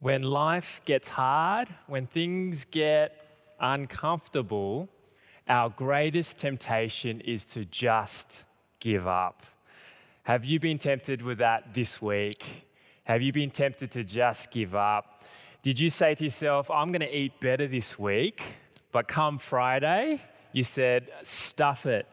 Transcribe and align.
When 0.00 0.22
life 0.22 0.80
gets 0.86 1.08
hard, 1.08 1.68
when 1.86 2.06
things 2.06 2.64
get 2.64 3.22
uncomfortable, 3.60 4.88
our 5.46 5.68
greatest 5.68 6.38
temptation 6.38 7.20
is 7.20 7.44
to 7.52 7.66
just 7.66 8.44
give 8.78 9.06
up. 9.06 9.44
Have 10.22 10.46
you 10.46 10.58
been 10.58 10.78
tempted 10.78 11.20
with 11.20 11.36
that 11.38 11.74
this 11.74 12.00
week? 12.00 12.42
Have 13.04 13.20
you 13.20 13.30
been 13.30 13.50
tempted 13.50 13.90
to 13.90 14.02
just 14.02 14.50
give 14.50 14.74
up? 14.74 15.22
Did 15.62 15.78
you 15.78 15.90
say 15.90 16.14
to 16.14 16.24
yourself, 16.24 16.70
I'm 16.70 16.92
going 16.92 17.02
to 17.02 17.14
eat 17.14 17.38
better 17.38 17.66
this 17.66 17.98
week, 17.98 18.42
but 18.92 19.06
come 19.06 19.36
Friday, 19.38 20.22
you 20.52 20.64
said, 20.64 21.10
stuff 21.20 21.84
it. 21.84 22.06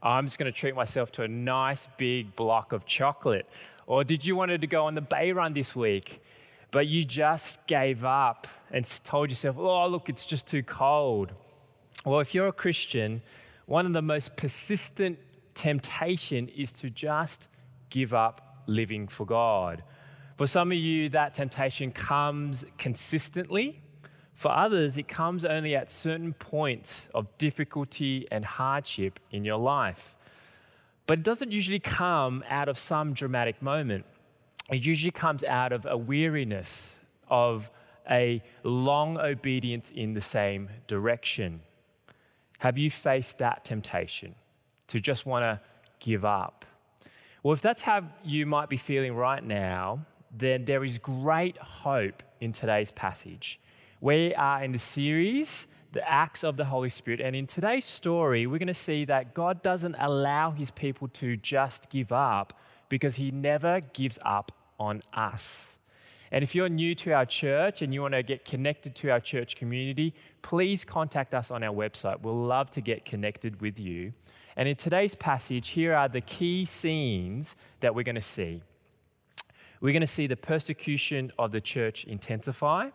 I'm 0.00 0.26
just 0.26 0.38
going 0.38 0.52
to 0.52 0.56
treat 0.56 0.76
myself 0.76 1.10
to 1.12 1.24
a 1.24 1.28
nice 1.28 1.88
big 1.96 2.36
block 2.36 2.72
of 2.72 2.86
chocolate. 2.86 3.48
Or 3.88 4.04
did 4.04 4.24
you 4.24 4.36
wanted 4.36 4.60
to 4.60 4.68
go 4.68 4.86
on 4.86 4.94
the 4.94 5.00
bay 5.00 5.32
run 5.32 5.52
this 5.52 5.74
week? 5.74 6.20
But 6.74 6.88
you 6.88 7.04
just 7.04 7.64
gave 7.68 8.04
up 8.04 8.48
and 8.72 8.84
told 9.04 9.30
yourself, 9.30 9.56
oh, 9.56 9.86
look, 9.86 10.08
it's 10.08 10.26
just 10.26 10.44
too 10.44 10.64
cold. 10.64 11.30
Well, 12.04 12.18
if 12.18 12.34
you're 12.34 12.48
a 12.48 12.52
Christian, 12.52 13.22
one 13.66 13.86
of 13.86 13.92
the 13.92 14.02
most 14.02 14.34
persistent 14.34 15.20
temptation 15.54 16.48
is 16.48 16.72
to 16.72 16.90
just 16.90 17.46
give 17.90 18.12
up 18.12 18.64
living 18.66 19.06
for 19.06 19.24
God. 19.24 19.84
For 20.36 20.48
some 20.48 20.72
of 20.72 20.76
you, 20.76 21.08
that 21.10 21.32
temptation 21.32 21.92
comes 21.92 22.64
consistently. 22.76 23.80
For 24.32 24.50
others, 24.50 24.98
it 24.98 25.06
comes 25.06 25.44
only 25.44 25.76
at 25.76 25.92
certain 25.92 26.32
points 26.32 27.08
of 27.14 27.28
difficulty 27.38 28.26
and 28.32 28.44
hardship 28.44 29.20
in 29.30 29.44
your 29.44 29.58
life. 29.58 30.16
But 31.06 31.20
it 31.20 31.22
doesn't 31.22 31.52
usually 31.52 31.78
come 31.78 32.42
out 32.50 32.68
of 32.68 32.80
some 32.80 33.12
dramatic 33.12 33.62
moment 33.62 34.06
it 34.70 34.84
usually 34.84 35.10
comes 35.10 35.44
out 35.44 35.72
of 35.72 35.86
a 35.86 35.96
weariness 35.96 36.96
of 37.28 37.70
a 38.10 38.42
long 38.62 39.18
obedience 39.18 39.90
in 39.90 40.14
the 40.14 40.20
same 40.20 40.68
direction. 40.86 41.60
Have 42.58 42.78
you 42.78 42.90
faced 42.90 43.38
that 43.38 43.64
temptation 43.64 44.34
to 44.88 45.00
just 45.00 45.26
want 45.26 45.42
to 45.42 45.60
give 46.00 46.24
up? 46.24 46.64
Well, 47.42 47.52
if 47.52 47.60
that's 47.60 47.82
how 47.82 48.04
you 48.24 48.46
might 48.46 48.68
be 48.70 48.76
feeling 48.76 49.14
right 49.14 49.44
now, 49.44 50.06
then 50.36 50.64
there 50.64 50.82
is 50.82 50.98
great 50.98 51.56
hope 51.58 52.22
in 52.40 52.52
today's 52.52 52.90
passage. 52.90 53.60
We 54.00 54.34
are 54.34 54.64
in 54.64 54.72
the 54.72 54.78
series, 54.78 55.66
The 55.92 56.08
Acts 56.10 56.42
of 56.42 56.56
the 56.56 56.64
Holy 56.64 56.88
Spirit, 56.88 57.20
and 57.20 57.36
in 57.36 57.46
today's 57.46 57.84
story, 57.84 58.46
we're 58.46 58.58
going 58.58 58.66
to 58.68 58.74
see 58.74 59.04
that 59.06 59.34
God 59.34 59.62
doesn't 59.62 59.94
allow 59.98 60.50
his 60.50 60.70
people 60.70 61.08
to 61.08 61.36
just 61.36 61.90
give 61.90 62.12
up 62.12 62.58
because 62.94 63.16
he 63.16 63.32
never 63.32 63.80
gives 63.80 64.20
up 64.24 64.52
on 64.78 65.02
us. 65.12 65.80
And 66.30 66.44
if 66.44 66.54
you're 66.54 66.68
new 66.68 66.94
to 66.94 67.10
our 67.10 67.26
church 67.26 67.82
and 67.82 67.92
you 67.92 68.02
want 68.02 68.14
to 68.14 68.22
get 68.22 68.44
connected 68.44 68.94
to 68.94 69.08
our 69.08 69.18
church 69.18 69.56
community, 69.56 70.14
please 70.42 70.84
contact 70.84 71.34
us 71.34 71.50
on 71.50 71.64
our 71.64 71.74
website. 71.74 72.20
We'll 72.20 72.46
love 72.46 72.70
to 72.70 72.80
get 72.80 73.04
connected 73.04 73.60
with 73.60 73.80
you. 73.80 74.12
And 74.56 74.68
in 74.68 74.76
today's 74.76 75.16
passage, 75.16 75.70
here 75.70 75.92
are 75.92 76.08
the 76.08 76.20
key 76.20 76.64
scenes 76.64 77.56
that 77.80 77.96
we're 77.96 78.04
going 78.04 78.14
to 78.14 78.20
see. 78.20 78.62
We're 79.80 79.92
going 79.92 80.00
to 80.00 80.06
see 80.06 80.28
the 80.28 80.36
persecution 80.36 81.32
of 81.36 81.50
the 81.50 81.60
church 81.60 82.04
intensify. 82.04 82.90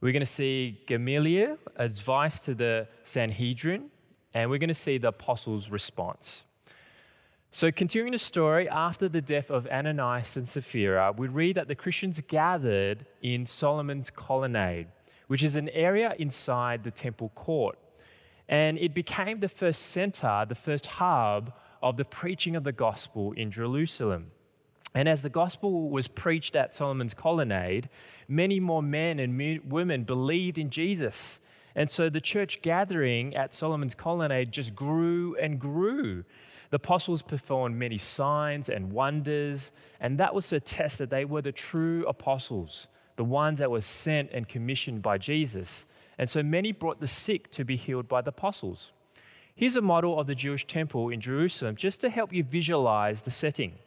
We're 0.00 0.12
going 0.12 0.20
to 0.22 0.26
see 0.26 0.80
Gamaliel 0.88 1.56
advice 1.76 2.40
to 2.46 2.54
the 2.56 2.88
Sanhedrin, 3.04 3.90
and 4.34 4.50
we're 4.50 4.58
going 4.58 4.68
to 4.68 4.74
see 4.74 4.98
the 4.98 5.08
apostles' 5.08 5.70
response. 5.70 6.42
So, 7.50 7.72
continuing 7.72 8.12
the 8.12 8.18
story, 8.18 8.68
after 8.68 9.08
the 9.08 9.22
death 9.22 9.50
of 9.50 9.66
Ananias 9.68 10.36
and 10.36 10.46
Sapphira, 10.46 11.14
we 11.16 11.28
read 11.28 11.56
that 11.56 11.66
the 11.66 11.74
Christians 11.74 12.20
gathered 12.20 13.06
in 13.22 13.46
Solomon's 13.46 14.10
colonnade, 14.10 14.88
which 15.28 15.42
is 15.42 15.56
an 15.56 15.70
area 15.70 16.14
inside 16.18 16.84
the 16.84 16.90
temple 16.90 17.30
court. 17.34 17.78
And 18.50 18.78
it 18.78 18.92
became 18.92 19.40
the 19.40 19.48
first 19.48 19.86
center, 19.86 20.44
the 20.46 20.54
first 20.54 20.86
hub 20.86 21.54
of 21.82 21.96
the 21.96 22.04
preaching 22.04 22.54
of 22.54 22.64
the 22.64 22.72
gospel 22.72 23.32
in 23.32 23.50
Jerusalem. 23.50 24.30
And 24.94 25.08
as 25.08 25.22
the 25.22 25.30
gospel 25.30 25.88
was 25.88 26.06
preached 26.06 26.54
at 26.54 26.74
Solomon's 26.74 27.14
colonnade, 27.14 27.88
many 28.28 28.60
more 28.60 28.82
men 28.82 29.18
and 29.18 29.60
women 29.64 30.04
believed 30.04 30.58
in 30.58 30.68
Jesus. 30.68 31.40
And 31.74 31.90
so 31.90 32.10
the 32.10 32.20
church 32.20 32.60
gathering 32.60 33.34
at 33.34 33.54
Solomon's 33.54 33.94
colonnade 33.94 34.52
just 34.52 34.74
grew 34.74 35.34
and 35.36 35.58
grew. 35.58 36.24
The 36.70 36.76
apostles 36.76 37.22
performed 37.22 37.76
many 37.76 37.96
signs 37.96 38.68
and 38.68 38.92
wonders, 38.92 39.72
and 40.00 40.18
that 40.18 40.34
was 40.34 40.48
to 40.48 40.56
attest 40.56 40.98
that 40.98 41.10
they 41.10 41.24
were 41.24 41.40
the 41.40 41.52
true 41.52 42.04
apostles, 42.06 42.88
the 43.16 43.24
ones 43.24 43.58
that 43.58 43.70
were 43.70 43.80
sent 43.80 44.30
and 44.32 44.46
commissioned 44.46 45.00
by 45.00 45.16
Jesus. 45.16 45.86
And 46.18 46.28
so 46.28 46.42
many 46.42 46.72
brought 46.72 47.00
the 47.00 47.06
sick 47.06 47.50
to 47.52 47.64
be 47.64 47.76
healed 47.76 48.06
by 48.06 48.20
the 48.20 48.30
apostles. 48.30 48.92
Here's 49.54 49.76
a 49.76 49.82
model 49.82 50.20
of 50.20 50.26
the 50.26 50.34
Jewish 50.34 50.66
temple 50.66 51.08
in 51.08 51.20
Jerusalem 51.20 51.74
just 51.74 52.00
to 52.02 52.10
help 52.10 52.32
you 52.32 52.44
visualize 52.44 53.22
the 53.22 53.30
setting. 53.30 53.78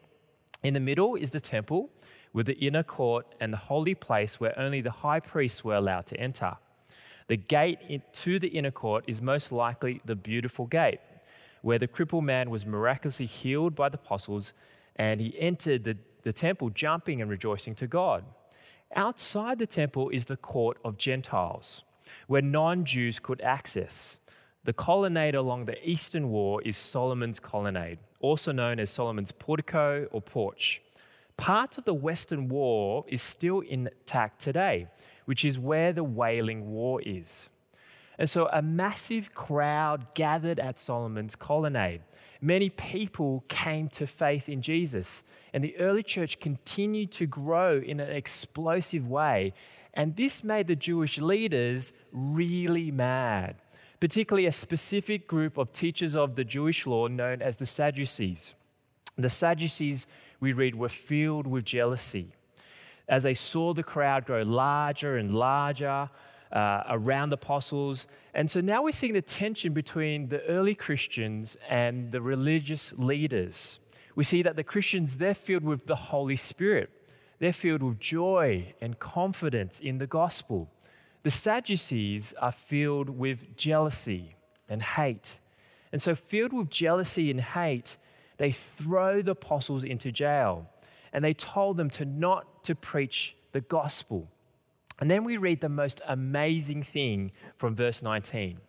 In 0.64 0.74
the 0.74 0.80
middle 0.80 1.16
is 1.16 1.32
the 1.32 1.40
temple 1.40 1.90
with 2.34 2.48
the 2.48 2.58
inner 2.60 2.84
court 2.84 3.28
and 3.40 3.54
the 3.54 3.58
holy 3.58 3.96
place 3.96 4.40
where 4.40 4.58
only 4.58 4.82
the 4.82 4.92
high 4.92 5.20
priests 5.20 5.64
were 5.64 5.76
allowed 5.76 6.08
to 6.08 6.20
enter. 6.20 6.58
The 7.28 7.38
gate 7.38 8.02
to 8.14 8.40
the 8.40 8.48
inner 8.48 8.72
court 8.72 9.06
is 9.08 9.22
most 9.22 9.52
likely 9.52 10.02
the 10.04 10.16
beautiful 10.16 10.66
gate 10.66 11.00
where 11.62 11.80
the 11.80 11.88
crippled 11.88 12.24
man 12.24 12.50
was 12.50 12.66
miraculously 12.66 13.26
healed 13.26 13.76
by 13.76 13.90
the 13.90 13.98
apostles, 13.98 14.54
and 14.96 15.22
he 15.22 15.40
entered 15.40 15.84
the, 15.84 15.98
the 16.24 16.34
temple 16.34 16.70
jumping 16.70 17.22
and 17.22 17.30
rejoicing 17.30 17.76
to 17.76 17.88
God. 17.88 18.24
Outside 18.96 19.60
the 19.60 19.68
temple 19.68 20.10
is 20.10 20.26
the 20.26 20.38
court 20.38 20.78
of 20.84 20.98
Gentiles, 20.98 21.84
where 22.28 22.42
non 22.42 22.84
Jews 22.84 23.20
could 23.20 23.42
access. 23.42 24.18
The 24.64 24.74
colonnade 24.74 25.34
along 25.34 25.66
the 25.66 25.90
eastern 25.90 26.30
wall 26.30 26.62
is 26.64 26.78
Solomon's 26.78 27.40
colonnade, 27.40 27.98
also 28.20 28.52
known 28.52 28.80
as 28.80 28.92
Solomon's 28.92 29.32
portico 29.32 30.08
or 30.12 30.22
porch. 30.22 30.82
Parts 31.38 31.80
of 31.80 31.86
the 31.86 31.94
western 31.94 32.48
wall 32.50 33.06
is 33.08 33.22
still 33.24 33.62
intact 33.62 34.40
today, 34.40 34.88
which 35.26 35.44
is 35.44 35.58
where 35.58 35.94
the 35.94 36.04
Wailing 36.04 36.70
Wall 36.70 37.00
is. 37.04 37.50
And 38.18 38.30
so 38.30 38.50
a 38.52 38.62
massive 38.62 39.34
crowd 39.34 40.14
gathered 40.14 40.60
at 40.60 40.80
Solomon's 40.80 41.36
colonnade. 41.36 42.02
Many 42.42 42.70
people 42.70 43.44
came 43.48 43.88
to 43.90 44.08
faith 44.08 44.50
in 44.50 44.62
Jesus, 44.62 45.24
and 45.54 45.64
the 45.64 45.78
early 45.78 46.04
church 46.04 46.40
continued 46.40 47.12
to 47.14 47.28
grow 47.28 47.80
in 47.80 48.00
an 48.00 48.10
explosive 48.10 49.08
way. 49.08 49.54
And 49.94 50.16
this 50.16 50.44
made 50.44 50.68
the 50.68 50.76
Jewish 50.76 51.20
leaders 51.20 51.94
really 52.12 52.90
mad, 52.92 53.56
particularly 54.00 54.48
a 54.48 54.52
specific 54.52 55.28
group 55.28 55.58
of 55.58 55.72
teachers 55.72 56.16
of 56.16 56.36
the 56.36 56.44
Jewish 56.44 56.88
law 56.88 57.08
known 57.08 57.42
as 57.42 57.58
the 57.58 57.66
Sadducees. 57.66 58.54
The 59.18 59.30
Sadducees, 59.30 60.08
we 60.40 60.54
read, 60.54 60.76
were 60.76 60.90
filled 60.90 61.46
with 61.46 61.66
jealousy. 61.66 62.34
As 63.08 63.24
they 63.24 63.34
saw 63.34 63.74
the 63.74 63.84
crowd 63.84 64.26
grow 64.26 64.42
larger 64.42 65.18
and 65.18 65.36
larger, 65.36 66.10
uh, 66.52 66.84
around 66.90 67.30
the 67.30 67.36
apostles. 67.36 68.08
And 68.34 68.50
so 68.50 68.62
now 68.62 68.84
we're 68.84 68.92
seeing 68.92 69.14
the 69.14 69.22
tension 69.22 69.74
between 69.74 70.30
the 70.30 70.44
early 70.46 70.76
Christians 70.76 71.58
and 71.70 72.12
the 72.12 72.22
religious 72.22 72.94
leaders. 72.98 73.80
We 74.16 74.24
see 74.24 74.42
that 74.42 74.56
the 74.56 74.64
Christians, 74.64 75.18
they're 75.18 75.34
filled 75.34 75.64
with 75.64 75.86
the 75.86 75.96
Holy 75.96 76.36
Spirit, 76.36 76.90
they're 77.40 77.54
filled 77.54 77.82
with 77.82 78.00
joy 78.00 78.74
and 78.82 79.00
confidence 79.00 79.80
in 79.80 79.98
the 79.98 80.08
gospel. 80.08 80.70
The 81.24 81.32
Sadducees 81.32 82.34
are 82.40 82.52
filled 82.52 83.10
with 83.10 83.56
jealousy 83.56 84.36
and 84.68 84.82
hate. 84.82 85.40
And 85.92 86.02
so, 86.02 86.16
filled 86.16 86.54
with 86.54 86.70
jealousy 86.70 87.30
and 87.30 87.42
hate, 87.42 87.98
they 88.38 88.52
throw 88.52 89.22
the 89.22 89.32
apostles 89.32 89.84
into 89.84 90.12
jail 90.12 90.70
and 91.14 91.24
they 91.24 91.34
told 91.34 91.78
them 91.78 91.90
to 91.92 92.06
not 92.06 92.64
to 92.64 92.76
preach 92.76 93.36
the 93.52 93.62
gospel. 93.62 94.30
And 95.02 95.10
then 95.10 95.24
we 95.24 95.36
read 95.38 95.60
the 95.60 95.68
most 95.68 96.00
amazing 96.08 96.84
thing 96.84 97.32
from 97.58 97.76
verse 97.76 98.04
19. 98.04 98.60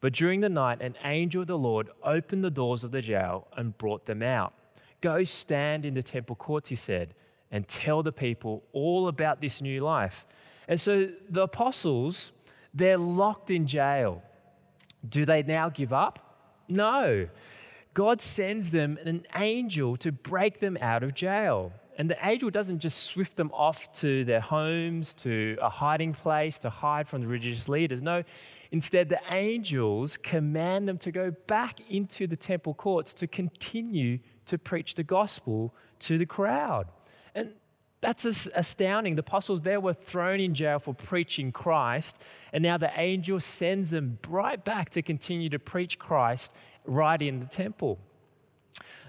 But 0.00 0.12
during 0.12 0.40
the 0.40 0.50
night, 0.50 0.82
an 0.82 0.94
angel 1.02 1.40
of 1.40 1.48
the 1.48 1.58
Lord 1.58 1.88
opened 2.02 2.44
the 2.44 2.50
doors 2.50 2.84
of 2.84 2.92
the 2.92 3.00
jail 3.00 3.48
and 3.56 3.76
brought 3.78 4.04
them 4.04 4.22
out. 4.22 4.52
Go 5.00 5.24
stand 5.24 5.86
in 5.86 5.94
the 5.94 6.02
temple 6.02 6.36
courts, 6.36 6.68
he 6.68 6.76
said, 6.76 7.14
and 7.50 7.66
tell 7.66 8.02
the 8.02 8.12
people 8.12 8.62
all 8.72 9.08
about 9.08 9.40
this 9.40 9.62
new 9.62 9.80
life. 9.80 10.26
And 10.68 10.78
so 10.78 11.08
the 11.30 11.42
apostles, 11.42 12.32
they're 12.74 12.98
locked 12.98 13.50
in 13.50 13.66
jail. 13.66 14.22
Do 15.08 15.24
they 15.24 15.42
now 15.42 15.70
give 15.70 15.94
up? 15.94 16.18
No. 16.68 17.28
God 17.94 18.20
sends 18.20 18.70
them 18.70 18.98
an 19.04 19.26
angel 19.34 19.96
to 19.98 20.12
break 20.12 20.60
them 20.60 20.76
out 20.82 21.02
of 21.02 21.14
jail. 21.14 21.72
And 21.96 22.10
the 22.10 22.16
angel 22.26 22.50
doesn't 22.50 22.80
just 22.80 23.04
swift 23.04 23.36
them 23.36 23.50
off 23.54 23.92
to 23.94 24.24
their 24.24 24.40
homes, 24.40 25.14
to 25.14 25.56
a 25.62 25.68
hiding 25.68 26.12
place, 26.12 26.58
to 26.60 26.70
hide 26.70 27.06
from 27.06 27.20
the 27.20 27.28
religious 27.28 27.68
leaders. 27.68 28.02
No, 28.02 28.24
instead, 28.72 29.08
the 29.08 29.20
angels 29.30 30.16
command 30.16 30.88
them 30.88 30.98
to 30.98 31.12
go 31.12 31.30
back 31.46 31.78
into 31.88 32.26
the 32.26 32.36
temple 32.36 32.74
courts 32.74 33.14
to 33.14 33.28
continue 33.28 34.18
to 34.46 34.58
preach 34.58 34.96
the 34.96 35.04
gospel 35.04 35.72
to 36.00 36.18
the 36.18 36.26
crowd. 36.26 36.88
And 37.34 37.52
That's 38.04 38.26
astounding. 38.26 39.14
The 39.14 39.20
apostles 39.20 39.62
there 39.62 39.80
were 39.80 39.94
thrown 39.94 40.38
in 40.38 40.52
jail 40.52 40.78
for 40.78 40.92
preaching 40.92 41.52
Christ, 41.52 42.18
and 42.52 42.62
now 42.62 42.76
the 42.76 42.90
angel 43.00 43.40
sends 43.40 43.90
them 43.90 44.18
right 44.28 44.62
back 44.62 44.90
to 44.90 45.00
continue 45.00 45.48
to 45.48 45.58
preach 45.58 45.98
Christ 45.98 46.52
right 46.84 47.20
in 47.22 47.40
the 47.40 47.46
temple. 47.46 47.98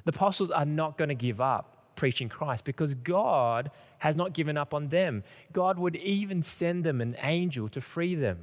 The 0.05 0.11
apostles 0.11 0.49
are 0.49 0.63
not 0.63 0.97
going 0.97 1.09
to 1.09 1.15
give 1.15 1.41
up 1.41 1.74
preaching 1.95 2.29
Christ 2.29 2.63
because 2.63 2.95
God 2.95 3.71
has 3.99 4.15
not 4.15 4.33
given 4.33 4.57
up 4.57 4.73
on 4.73 4.89
them. 4.89 5.23
God 5.53 5.79
would 5.79 5.95
even 5.95 6.43
send 6.43 6.83
them 6.83 7.01
an 7.01 7.15
angel 7.21 7.69
to 7.69 7.81
free 7.81 8.15
them. 8.15 8.39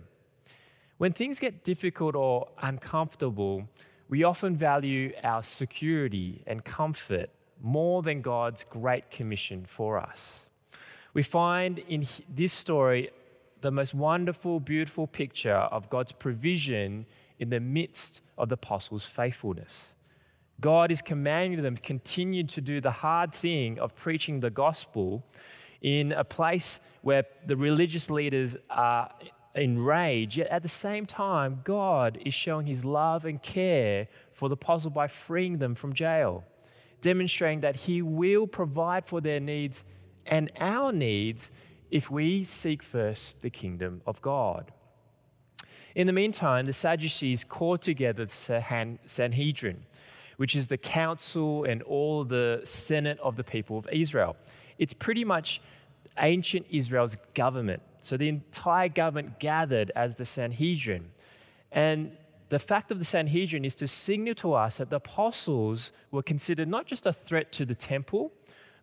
When 0.98 1.12
things 1.12 1.40
get 1.40 1.64
difficult 1.64 2.14
or 2.14 2.48
uncomfortable, 2.60 3.68
we 4.08 4.24
often 4.24 4.56
value 4.56 5.12
our 5.24 5.42
security 5.42 6.42
and 6.46 6.64
comfort 6.64 7.30
more 7.60 8.02
than 8.02 8.20
God's 8.20 8.64
great 8.64 9.10
commission 9.10 9.64
for 9.64 9.98
us. 9.98 10.48
We 11.14 11.22
find 11.22 11.78
in 11.78 12.06
this 12.28 12.52
story 12.52 13.10
the 13.60 13.70
most 13.70 13.94
wonderful, 13.94 14.60
beautiful 14.60 15.06
picture 15.06 15.54
of 15.54 15.88
God's 15.88 16.12
provision 16.12 17.06
in 17.38 17.50
the 17.50 17.60
midst 17.60 18.20
of 18.36 18.48
the 18.48 18.54
apostles' 18.54 19.04
faithfulness. 19.04 19.94
God 20.60 20.92
is 20.92 21.02
commanding 21.02 21.62
them 21.62 21.76
to 21.76 21.82
continue 21.82 22.44
to 22.44 22.60
do 22.60 22.80
the 22.80 22.90
hard 22.90 23.34
thing 23.34 23.78
of 23.78 23.94
preaching 23.96 24.40
the 24.40 24.50
gospel 24.50 25.24
in 25.80 26.12
a 26.12 26.24
place 26.24 26.78
where 27.02 27.24
the 27.46 27.56
religious 27.56 28.10
leaders 28.10 28.56
are 28.70 29.10
enraged, 29.54 30.36
yet 30.36 30.46
at 30.48 30.62
the 30.62 30.68
same 30.68 31.04
time, 31.04 31.60
God 31.64 32.18
is 32.24 32.32
showing 32.32 32.66
his 32.66 32.84
love 32.84 33.24
and 33.24 33.42
care 33.42 34.08
for 34.30 34.48
the 34.48 34.54
apostle 34.54 34.90
by 34.90 35.08
freeing 35.08 35.58
them 35.58 35.74
from 35.74 35.92
jail 35.92 36.44
demonstrating 37.02 37.60
that 37.60 37.76
He 37.76 38.00
will 38.00 38.46
provide 38.46 39.04
for 39.04 39.20
their 39.20 39.40
needs 39.40 39.84
and 40.24 40.50
our 40.58 40.92
needs 40.92 41.50
if 41.90 42.10
we 42.10 42.42
seek 42.44 42.82
first 42.82 43.42
the 43.42 43.50
kingdom 43.50 44.00
of 44.06 44.22
God. 44.22 44.72
In 45.94 46.06
the 46.06 46.12
meantime, 46.14 46.64
the 46.64 46.72
Sadducees 46.72 47.44
called 47.44 47.82
together 47.82 48.24
the 48.24 48.96
Sanhedrin, 49.04 49.84
which 50.36 50.56
is 50.56 50.68
the 50.68 50.78
council 50.78 51.64
and 51.64 51.82
all 51.82 52.24
the 52.24 52.60
senate 52.64 53.18
of 53.20 53.36
the 53.36 53.44
people 53.44 53.78
of 53.78 53.88
Israel. 53.92 54.36
It's 54.78 54.94
pretty 54.94 55.24
much 55.24 55.60
ancient 56.18 56.66
Israel's 56.70 57.16
government. 57.34 57.82
So 58.00 58.16
the 58.16 58.28
entire 58.28 58.88
government 58.88 59.38
gathered 59.38 59.92
as 59.94 60.16
the 60.16 60.24
Sanhedrin. 60.24 61.10
And 61.70 62.16
the 62.48 62.58
fact 62.58 62.90
of 62.90 62.98
the 62.98 63.04
Sanhedrin 63.04 63.64
is 63.64 63.74
to 63.76 63.88
signal 63.88 64.34
to 64.36 64.52
us 64.52 64.78
that 64.78 64.90
the 64.90 64.96
apostles 64.96 65.92
were 66.10 66.22
considered 66.22 66.68
not 66.68 66.86
just 66.86 67.06
a 67.06 67.12
threat 67.12 67.52
to 67.52 67.64
the 67.64 67.74
temple, 67.74 68.32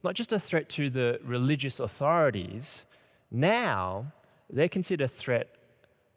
not 0.03 0.15
just 0.15 0.33
a 0.33 0.39
threat 0.39 0.69
to 0.69 0.89
the 0.89 1.19
religious 1.23 1.79
authorities, 1.79 2.85
now 3.29 4.11
they're 4.49 4.69
considered 4.69 5.05
a 5.05 5.07
threat 5.07 5.55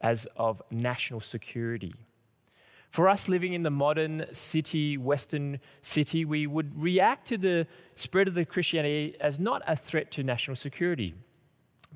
as 0.01 0.27
of 0.37 0.63
national 0.71 1.21
security. 1.21 1.95
For 2.93 3.09
us 3.09 3.27
living 3.27 3.55
in 3.55 3.63
the 3.63 3.71
modern 3.71 4.27
city, 4.33 4.99
Western 4.99 5.61
city, 5.81 6.27
we 6.27 6.47
would 6.47 6.79
react 6.79 7.27
to 7.29 7.39
the 7.39 7.67
spread 7.95 8.29
of 8.29 8.35
the 8.35 8.45
Christianity 8.45 9.17
as 9.19 9.41
not 9.41 9.63
a 9.67 9.75
threat 9.75 10.11
to 10.11 10.23
national 10.23 10.57
security. 10.57 11.15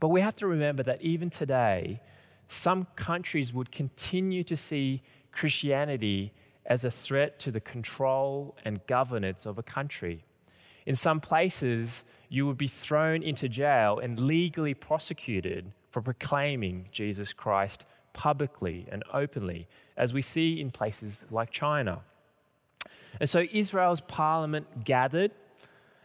But 0.01 0.09
we 0.09 0.23
have 0.23 0.35
to 0.37 0.47
remember 0.47 0.83
that 0.85 1.03
even 1.03 1.29
today, 1.29 2.01
some 2.49 2.87
countries 2.97 3.53
would 3.53 3.71
continue 3.71 4.43
to 4.45 4.57
see 4.57 5.03
Christianity 5.33 6.33
as 6.65 6.87
a 6.87 6.91
threat 6.91 7.39
to 7.41 7.51
the 7.51 7.61
control 7.61 8.57
and 8.65 8.85
governance 8.87 9.45
of 9.45 9.59
a 9.59 9.63
country. 9.63 10.25
In 10.87 10.95
some 10.95 11.21
places, 11.21 12.07
you 12.31 12.47
would 12.47 12.57
be 12.57 12.69
thrown 12.69 13.23
into 13.23 13.51
jail 13.51 13.99
and 13.99 14.19
legally 14.19 14.73
prosecuted 14.73 15.73
for 15.91 16.01
proclaiming 16.01 16.89
Jesus 16.91 17.35
Christ 17.35 17.85
publicly 18.17 18.87
and 18.91 19.05
openly, 19.13 19.69
as 19.97 20.13
we 20.15 20.23
see 20.23 20.61
in 20.61 20.71
places 20.71 21.25
like 21.31 21.51
China. 21.51 22.01
And 23.21 23.29
so 23.29 23.45
Israel's 23.53 24.01
parliament 24.01 24.85
gathered, 24.85 25.33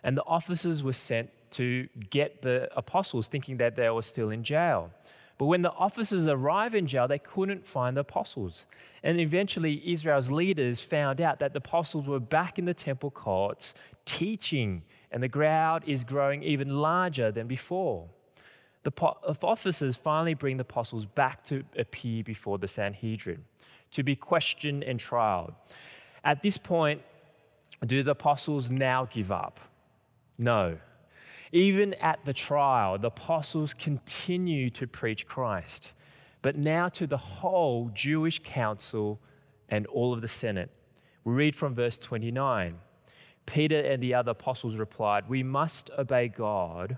and 0.03 0.17
the 0.17 0.25
officers 0.25 0.83
were 0.83 0.93
sent 0.93 1.29
to 1.51 1.87
get 2.09 2.41
the 2.41 2.69
apostles, 2.75 3.27
thinking 3.27 3.57
that 3.57 3.75
they 3.75 3.89
were 3.89 4.01
still 4.01 4.29
in 4.29 4.43
jail. 4.43 4.91
But 5.37 5.45
when 5.45 5.61
the 5.61 5.71
officers 5.71 6.27
arrived 6.27 6.75
in 6.75 6.85
jail, 6.85 7.07
they 7.07 7.19
couldn't 7.19 7.65
find 7.65 7.97
the 7.97 8.01
apostles. 8.01 8.67
And 9.03 9.19
eventually, 9.19 9.81
Israel's 9.91 10.31
leaders 10.31 10.81
found 10.81 11.19
out 11.19 11.39
that 11.39 11.53
the 11.53 11.57
apostles 11.57 12.05
were 12.05 12.19
back 12.19 12.59
in 12.59 12.65
the 12.65 12.73
temple 12.73 13.09
courts 13.09 13.73
teaching, 14.05 14.83
and 15.11 15.23
the 15.23 15.29
crowd 15.29 15.83
is 15.87 16.03
growing 16.03 16.43
even 16.43 16.77
larger 16.77 17.31
than 17.31 17.47
before. 17.47 18.07
The 18.83 18.91
officers 19.43 19.95
finally 19.95 20.33
bring 20.33 20.57
the 20.57 20.61
apostles 20.61 21.05
back 21.05 21.43
to 21.45 21.63
appear 21.77 22.23
before 22.23 22.57
the 22.57 22.67
Sanhedrin 22.67 23.45
to 23.91 24.03
be 24.03 24.15
questioned 24.15 24.83
and 24.83 24.99
trialed. 24.99 25.53
At 26.23 26.41
this 26.41 26.57
point, 26.57 27.01
do 27.85 28.03
the 28.03 28.11
apostles 28.11 28.71
now 28.71 29.05
give 29.05 29.31
up? 29.31 29.59
No. 30.37 30.77
Even 31.51 31.93
at 31.95 32.23
the 32.25 32.33
trial, 32.33 32.97
the 32.97 33.07
apostles 33.07 33.73
continue 33.73 34.69
to 34.71 34.87
preach 34.87 35.27
Christ, 35.27 35.93
but 36.41 36.55
now 36.55 36.89
to 36.89 37.05
the 37.05 37.17
whole 37.17 37.91
Jewish 37.93 38.39
council 38.43 39.19
and 39.69 39.85
all 39.87 40.13
of 40.13 40.21
the 40.21 40.27
Senate. 40.27 40.71
We 41.23 41.33
read 41.33 41.55
from 41.55 41.75
verse 41.75 41.97
29. 41.97 42.79
Peter 43.45 43.79
and 43.79 44.01
the 44.01 44.13
other 44.13 44.31
apostles 44.31 44.75
replied, 44.77 45.27
We 45.27 45.43
must 45.43 45.89
obey 45.97 46.29
God 46.29 46.97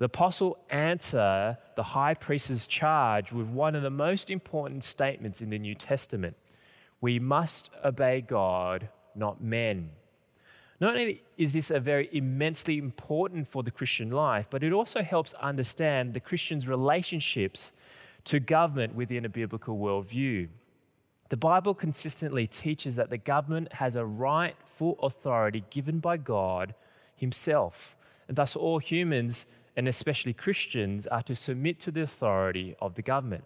The 0.00 0.06
apostle 0.06 0.56
answer 0.70 1.58
the 1.76 1.82
high 1.82 2.14
priest's 2.14 2.66
charge 2.66 3.32
with 3.32 3.48
one 3.48 3.74
of 3.74 3.82
the 3.82 3.90
most 3.90 4.30
important 4.30 4.82
statements 4.82 5.42
in 5.42 5.50
the 5.50 5.58
New 5.58 5.74
Testament. 5.74 6.38
We 7.02 7.18
must 7.18 7.68
obey 7.84 8.22
God, 8.22 8.88
not 9.14 9.42
men. 9.42 9.90
Not 10.80 10.96
only 10.96 11.22
is 11.36 11.52
this 11.52 11.70
a 11.70 11.78
very 11.78 12.08
immensely 12.12 12.78
important 12.78 13.46
for 13.46 13.62
the 13.62 13.70
Christian 13.70 14.10
life, 14.10 14.46
but 14.48 14.62
it 14.62 14.72
also 14.72 15.02
helps 15.02 15.34
understand 15.34 16.14
the 16.14 16.20
Christian's 16.20 16.66
relationships 16.66 17.74
to 18.24 18.40
government 18.40 18.94
within 18.94 19.26
a 19.26 19.28
biblical 19.28 19.76
worldview. 19.76 20.48
The 21.28 21.36
Bible 21.36 21.74
consistently 21.74 22.46
teaches 22.46 22.96
that 22.96 23.10
the 23.10 23.18
government 23.18 23.74
has 23.74 23.96
a 23.96 24.06
right, 24.06 24.56
full 24.64 24.98
authority 25.02 25.62
given 25.68 25.98
by 25.98 26.16
God 26.16 26.74
Himself, 27.14 27.98
and 28.28 28.38
thus 28.38 28.56
all 28.56 28.78
humans, 28.78 29.44
and 29.80 29.88
especially 29.88 30.34
Christians, 30.34 31.06
are 31.06 31.22
to 31.22 31.34
submit 31.34 31.80
to 31.80 31.90
the 31.90 32.02
authority 32.02 32.76
of 32.82 32.96
the 32.96 33.00
government. 33.02 33.44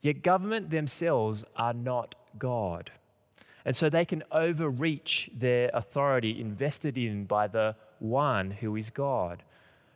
Yet, 0.00 0.24
government 0.24 0.70
themselves 0.70 1.44
are 1.54 1.72
not 1.72 2.16
God. 2.36 2.90
And 3.64 3.76
so 3.76 3.88
they 3.88 4.04
can 4.04 4.24
overreach 4.32 5.30
their 5.32 5.70
authority 5.72 6.40
invested 6.40 6.98
in 6.98 7.26
by 7.26 7.46
the 7.46 7.76
one 8.00 8.50
who 8.50 8.74
is 8.74 8.90
God. 8.90 9.44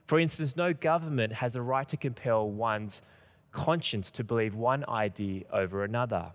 For 0.06 0.20
instance, 0.20 0.56
no 0.56 0.72
government 0.72 1.32
has 1.32 1.56
a 1.56 1.62
right 1.62 1.88
to 1.88 1.96
compel 1.96 2.48
one's 2.48 3.02
conscience 3.50 4.12
to 4.12 4.22
believe 4.22 4.54
one 4.54 4.84
idea 4.88 5.46
over 5.52 5.82
another. 5.82 6.26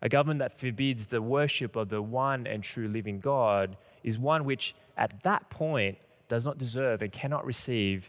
A 0.00 0.08
government 0.08 0.38
that 0.38 0.58
forbids 0.58 1.04
the 1.04 1.20
worship 1.20 1.76
of 1.76 1.90
the 1.90 2.00
one 2.00 2.46
and 2.46 2.62
true 2.62 2.88
living 2.88 3.20
God 3.20 3.76
is 4.02 4.18
one 4.18 4.46
which, 4.46 4.74
at 4.96 5.22
that 5.24 5.50
point, 5.50 5.98
does 6.28 6.46
not 6.46 6.56
deserve 6.56 7.02
and 7.02 7.12
cannot 7.12 7.44
receive 7.44 8.08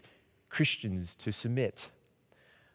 Christians 0.52 1.14
to 1.16 1.32
submit. 1.32 1.90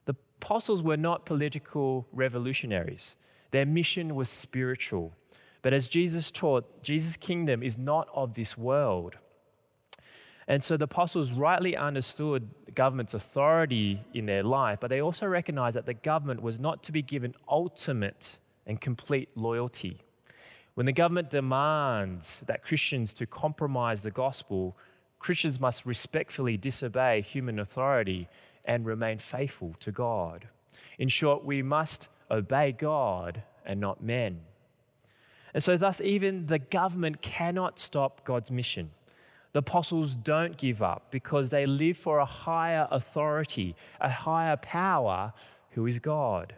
The 0.05 0.15
apostles 0.41 0.81
were 0.81 0.97
not 0.97 1.27
political 1.27 2.07
revolutionaries, 2.11 3.15
their 3.51 3.65
mission 3.65 4.15
was 4.15 4.29
spiritual. 4.29 5.13
But 5.61 5.73
as 5.73 5.87
Jesus 5.87 6.31
taught, 6.31 6.83
Jesus' 6.83 7.17
kingdom 7.17 7.61
is 7.61 7.77
not 7.77 8.07
of 8.13 8.35
this 8.35 8.57
world. 8.57 9.17
And 10.47 10.63
so 10.63 10.77
the 10.77 10.85
apostles 10.85 11.31
rightly 11.31 11.75
understood 11.75 12.49
the 12.65 12.71
government's 12.71 13.13
authority 13.13 14.01
in 14.13 14.27
their 14.27 14.43
life, 14.43 14.79
but 14.79 14.89
they 14.89 15.01
also 15.01 15.25
recognized 15.25 15.75
that 15.75 15.85
the 15.85 15.93
government 15.93 16.41
was 16.41 16.59
not 16.59 16.83
to 16.83 16.91
be 16.91 17.01
given 17.01 17.35
ultimate 17.49 18.37
and 18.65 18.79
complete 18.79 19.29
loyalty. 19.35 19.97
When 20.75 20.85
the 20.85 20.93
government 20.93 21.29
demands 21.29 22.41
that 22.45 22.63
Christians 22.63 23.13
to 23.15 23.25
compromise 23.25 24.03
the 24.03 24.11
gospel, 24.11 24.77
Christians 25.19 25.59
must 25.59 25.85
respectfully 25.85 26.57
disobey 26.57 27.21
human 27.21 27.59
authority 27.59 28.27
and 28.65 28.85
remain 28.85 29.17
faithful 29.17 29.75
to 29.79 29.91
God. 29.91 30.47
In 30.99 31.07
short, 31.09 31.43
we 31.43 31.61
must 31.61 32.09
obey 32.29 32.71
God 32.71 33.43
and 33.65 33.79
not 33.79 34.03
men. 34.03 34.41
And 35.53 35.63
so, 35.63 35.77
thus, 35.77 36.01
even 36.01 36.47
the 36.47 36.59
government 36.59 37.21
cannot 37.21 37.79
stop 37.79 38.23
God's 38.25 38.51
mission. 38.51 38.91
The 39.53 39.59
apostles 39.59 40.15
don't 40.15 40.57
give 40.57 40.83
up 40.83 41.07
because 41.09 41.49
they 41.49 41.65
live 41.65 41.97
for 41.97 42.19
a 42.19 42.25
higher 42.25 42.87
authority, 42.91 43.75
a 43.99 44.09
higher 44.09 44.57
power 44.57 45.33
who 45.71 45.87
is 45.87 45.99
God. 45.99 46.53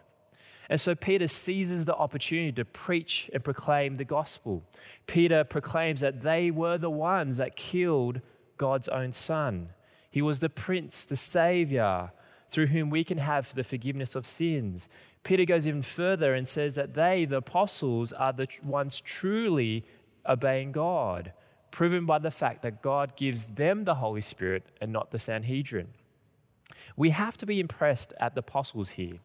And 0.70 0.80
so 0.80 0.94
Peter 0.96 1.28
seizes 1.28 1.86
the 1.86 1.96
opportunity 1.96 2.52
to 2.52 2.66
preach 2.66 3.30
and 3.34 3.44
proclaim 3.44 3.96
the 3.96 4.06
gospel. 4.06 4.64
Peter 5.08 5.44
proclaims 5.44 6.02
that 6.02 6.22
they 6.22 6.52
were 6.52 6.78
the 6.78 6.92
ones 6.92 7.38
that 7.38 7.56
killed 7.56 8.22
God's 8.60 8.88
own 8.90 9.12
son. 9.12 9.70
He 10.12 10.22
was 10.22 10.40
the 10.40 10.50
prince, 10.50 11.08
the 11.08 11.16
savior, 11.16 12.12
through 12.50 12.68
whom 12.68 12.92
we 12.92 13.04
can 13.04 13.18
have 13.18 13.56
the 13.56 13.64
forgiveness 13.64 14.14
of 14.14 14.28
sins. 14.28 14.88
Peter 15.24 15.46
goes 15.46 15.68
even 15.68 15.82
further 15.82 16.36
and 16.36 16.48
says 16.48 16.76
that 16.76 16.94
they, 16.94 17.26
the 17.26 17.38
apostles, 17.38 18.14
are 18.14 18.34
the 18.34 18.48
ones 18.64 19.02
truly 19.02 19.86
obeying 20.28 20.72
God, 20.72 21.34
proven 21.72 22.06
by 22.06 22.20
the 22.20 22.32
fact 22.32 22.62
that 22.62 22.84
God 22.84 23.16
gives 23.16 23.48
them 23.48 23.86
the 23.86 23.96
Holy 23.96 24.22
Spirit 24.22 24.64
and 24.80 24.92
not 24.92 25.10
the 25.10 25.20
Sanhedrin. 25.20 25.88
We 26.96 27.12
have 27.12 27.38
to 27.38 27.46
be 27.46 27.60
impressed 27.60 28.14
at 28.20 28.36
the 28.36 28.42
apostles 28.42 28.92
here 28.92 29.20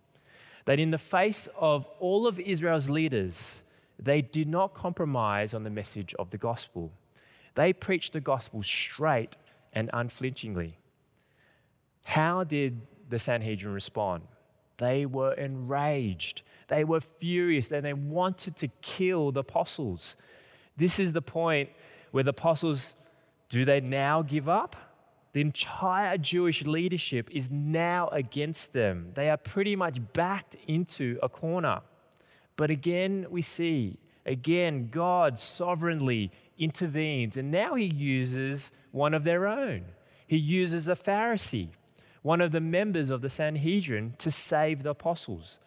that 0.67 0.79
in 0.79 0.91
the 0.91 0.99
face 0.99 1.49
of 1.59 1.87
all 1.99 2.26
of 2.26 2.41
Israel's 2.41 2.88
leaders, 2.88 3.62
they 3.99 4.23
did 4.23 4.49
not 4.49 4.75
compromise 4.75 5.55
on 5.55 5.62
the 5.62 5.71
message 5.71 6.14
of 6.19 6.31
the 6.31 6.38
gospel. 6.38 6.93
They 7.54 7.73
preached 7.73 8.12
the 8.12 8.20
gospel 8.20 8.62
straight 8.62 9.37
and 9.73 9.90
unflinchingly. 9.92 10.78
How 12.04 12.44
did 12.44 12.80
the 13.08 13.18
Sanhedrin 13.18 13.73
respond? 13.73 14.25
They 14.76 15.06
were 15.06 15.34
enraged. 15.34 16.42
They 16.68 16.84
were 16.84 17.00
furious 17.00 17.70
and 17.70 17.84
they 17.84 17.92
wanted 17.92 18.56
to 18.56 18.68
kill 18.82 19.32
the 19.32 19.40
apostles. 19.40 20.16
This 20.76 20.99
is 20.99 21.12
the 21.12 21.23
point 21.23 21.70
where 22.11 22.25
the 22.25 22.30
apostles 22.30 22.94
do 23.49 23.64
they 23.64 23.80
now 23.80 24.23
give 24.23 24.49
up? 24.49 24.76
The 25.32 25.40
entire 25.40 26.16
Jewish 26.16 26.64
leadership 26.64 27.28
is 27.30 27.50
now 27.50 28.08
against 28.08 28.73
them. 28.73 29.11
They 29.14 29.30
are 29.30 29.37
pretty 29.37 29.75
much 29.76 29.99
backed 30.12 30.56
into 30.66 31.18
a 31.23 31.28
corner. 31.28 31.80
But 32.56 32.70
again, 32.70 33.26
we 33.30 33.42
see, 33.42 33.99
again, 34.25 34.88
God 34.90 35.38
sovereignly 35.38 36.30
intervenes, 36.58 37.37
and 37.37 37.50
now 37.50 37.75
he 37.75 37.84
uses 37.84 38.73
one 38.92 39.14
of 39.14 39.25
their 39.25 39.46
own. 39.46 39.84
He 40.26 40.37
uses 40.37 40.88
a 40.88 40.94
Pharisee, 40.94 41.68
one 42.23 42.40
of 42.40 42.52
the 42.52 42.61
members 42.61 43.11
of 43.11 43.20
the 43.20 43.28
Sanhedrin, 43.28 44.14
to 44.18 44.30
save 44.30 44.82
the 44.82 44.90
apostles. 44.90 45.58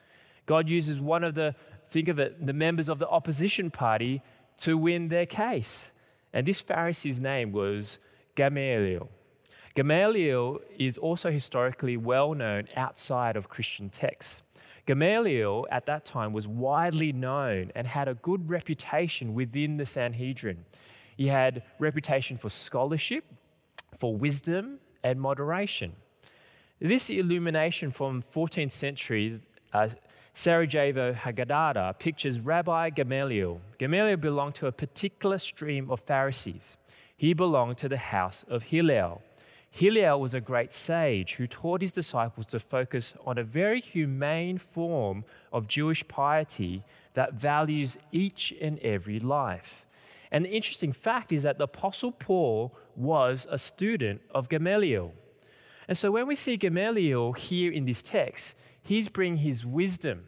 God 0.45 0.69
uses 0.69 0.99
one 0.99 1.23
of 1.23 1.35
the, 1.35 1.55
think 1.85 2.07
of 2.07 2.19
it, 2.19 2.45
the 2.45 2.53
members 2.53 2.89
of 2.89 2.99
the 2.99 3.07
opposition 3.07 3.69
party 3.69 4.21
to 4.57 4.77
win 4.77 5.09
their 5.09 5.25
case. 5.25 5.91
And 6.33 6.47
this 6.47 6.61
Pharisee's 6.61 7.19
name 7.19 7.51
was 7.51 7.99
Gamaliel. 8.35 9.09
Gamaliel 9.75 10.59
is 10.79 10.97
also 10.97 11.29
historically 11.29 11.97
well 11.97 12.33
known 12.33 12.67
outside 12.75 13.35
of 13.35 13.49
Christian 13.49 13.89
texts. 13.89 14.41
Gamaliel 14.87 15.67
at 15.69 15.85
that 15.85 16.05
time 16.05 16.31
was 16.33 16.47
widely 16.47 17.11
known 17.11 17.71
and 17.75 17.85
had 17.85 18.07
a 18.07 18.15
good 18.15 18.49
reputation 18.49 19.33
within 19.35 19.77
the 19.77 19.85
Sanhedrin. 19.85 20.65
He 21.17 21.27
had 21.27 21.63
reputation 21.77 22.37
for 22.37 22.49
scholarship, 22.49 23.25
for 23.99 24.15
wisdom, 24.15 24.79
and 25.03 25.19
moderation. 25.19 25.93
This 26.79 27.09
illumination 27.09 27.91
from 27.91 28.23
14th 28.33 28.71
century 28.71 29.41
uh, 29.73 29.89
Sarajevo 30.33 31.13
Haggadah 31.13 31.99
pictures 31.99 32.39
Rabbi 32.39 32.91
Gamaliel. 32.91 33.59
Gamaliel 33.79 34.17
belonged 34.17 34.55
to 34.55 34.67
a 34.67 34.71
particular 34.71 35.37
stream 35.37 35.91
of 35.91 35.99
Pharisees. 36.01 36.77
He 37.17 37.33
belonged 37.33 37.77
to 37.79 37.89
the 37.89 37.97
house 37.97 38.45
of 38.47 38.63
Hillel. 38.63 39.21
Hillel 39.69 40.19
was 40.19 40.33
a 40.33 40.41
great 40.41 40.73
sage 40.73 41.35
who 41.35 41.47
taught 41.47 41.81
his 41.81 41.91
disciples 41.91 42.45
to 42.47 42.59
focus 42.59 43.13
on 43.25 43.37
a 43.37 43.43
very 43.43 43.79
humane 43.79 44.57
form 44.57 45.25
of 45.51 45.67
Jewish 45.67 46.07
piety 46.07 46.83
that 47.13 47.33
values 47.33 47.97
each 48.11 48.53
and 48.61 48.79
every 48.79 49.19
life. 49.19 49.85
And 50.31 50.45
the 50.45 50.49
interesting 50.49 50.91
fact 50.91 51.31
is 51.31 51.43
that 51.43 51.57
the 51.57 51.65
Apostle 51.65 52.11
Paul 52.11 52.75
was 52.95 53.47
a 53.49 53.57
student 53.57 54.21
of 54.31 54.49
Gamaliel. 54.49 55.13
And 55.87 55.97
so 55.97 56.11
when 56.11 56.27
we 56.27 56.35
see 56.35 56.57
Gamaliel 56.57 57.33
here 57.33 57.71
in 57.71 57.85
this 57.85 58.01
text, 58.01 58.55
he's 58.81 59.07
bringing 59.07 59.37
his 59.37 59.65
wisdom, 59.65 60.25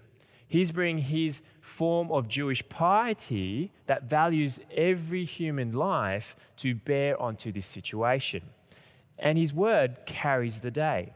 he's 0.48 0.72
bringing 0.72 1.04
his 1.04 1.42
form 1.60 2.12
of 2.12 2.28
Jewish 2.28 2.68
piety 2.70 3.72
that 3.88 4.04
values 4.04 4.60
every 4.76 5.26
human 5.26 5.74
life 5.74 6.36
to 6.58 6.76
bear 6.76 7.22
onto 7.22 7.52
this 7.52 7.66
situation 7.66 8.44
and 9.22 9.38
his 9.38 9.54
word 9.54 9.98
carries 10.06 10.62
the 10.62 10.72
day. 10.72 11.14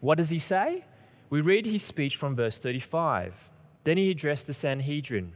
What 0.00 0.18
does 0.18 0.30
he 0.30 0.38
say? 0.38 0.84
We 1.30 1.40
read 1.40 1.64
his 1.64 1.82
speech 1.82 2.16
from 2.16 2.36
verse 2.36 2.58
35. 2.58 3.50
Then 3.84 3.96
he 3.96 4.10
addressed 4.10 4.46
the 4.46 4.52
Sanhedrin 4.52 5.32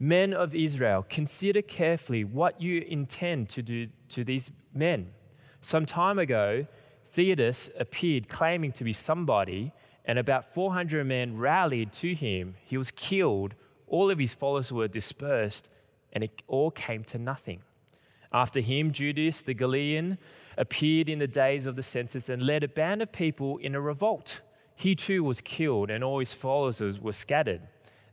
Men 0.00 0.32
of 0.32 0.54
Israel, 0.54 1.04
consider 1.08 1.60
carefully 1.60 2.22
what 2.22 2.60
you 2.60 2.82
intend 2.82 3.48
to 3.50 3.62
do 3.62 3.88
to 4.10 4.22
these 4.22 4.50
men. 4.72 5.08
Some 5.60 5.86
time 5.86 6.20
ago, 6.20 6.66
Theudas 7.12 7.70
appeared 7.78 8.28
claiming 8.28 8.70
to 8.72 8.84
be 8.84 8.92
somebody, 8.92 9.72
and 10.04 10.18
about 10.18 10.54
400 10.54 11.04
men 11.04 11.36
rallied 11.36 11.92
to 11.94 12.14
him. 12.14 12.54
He 12.64 12.78
was 12.78 12.92
killed, 12.92 13.54
all 13.88 14.08
of 14.10 14.20
his 14.20 14.34
followers 14.34 14.72
were 14.72 14.86
dispersed, 14.86 15.68
and 16.12 16.22
it 16.22 16.42
all 16.46 16.70
came 16.70 17.02
to 17.04 17.18
nothing. 17.18 17.62
After 18.32 18.60
him, 18.60 18.92
Judas 18.92 19.42
the 19.42 19.54
Galilean 19.54 20.18
appeared 20.56 21.08
in 21.08 21.18
the 21.18 21.26
days 21.26 21.66
of 21.66 21.76
the 21.76 21.82
census 21.82 22.28
and 22.28 22.42
led 22.42 22.62
a 22.62 22.68
band 22.68 23.02
of 23.02 23.12
people 23.12 23.56
in 23.58 23.74
a 23.74 23.80
revolt. 23.80 24.42
He 24.74 24.94
too 24.94 25.24
was 25.24 25.40
killed, 25.40 25.90
and 25.90 26.04
all 26.04 26.18
his 26.18 26.34
followers 26.34 27.00
were 27.00 27.12
scattered. 27.12 27.62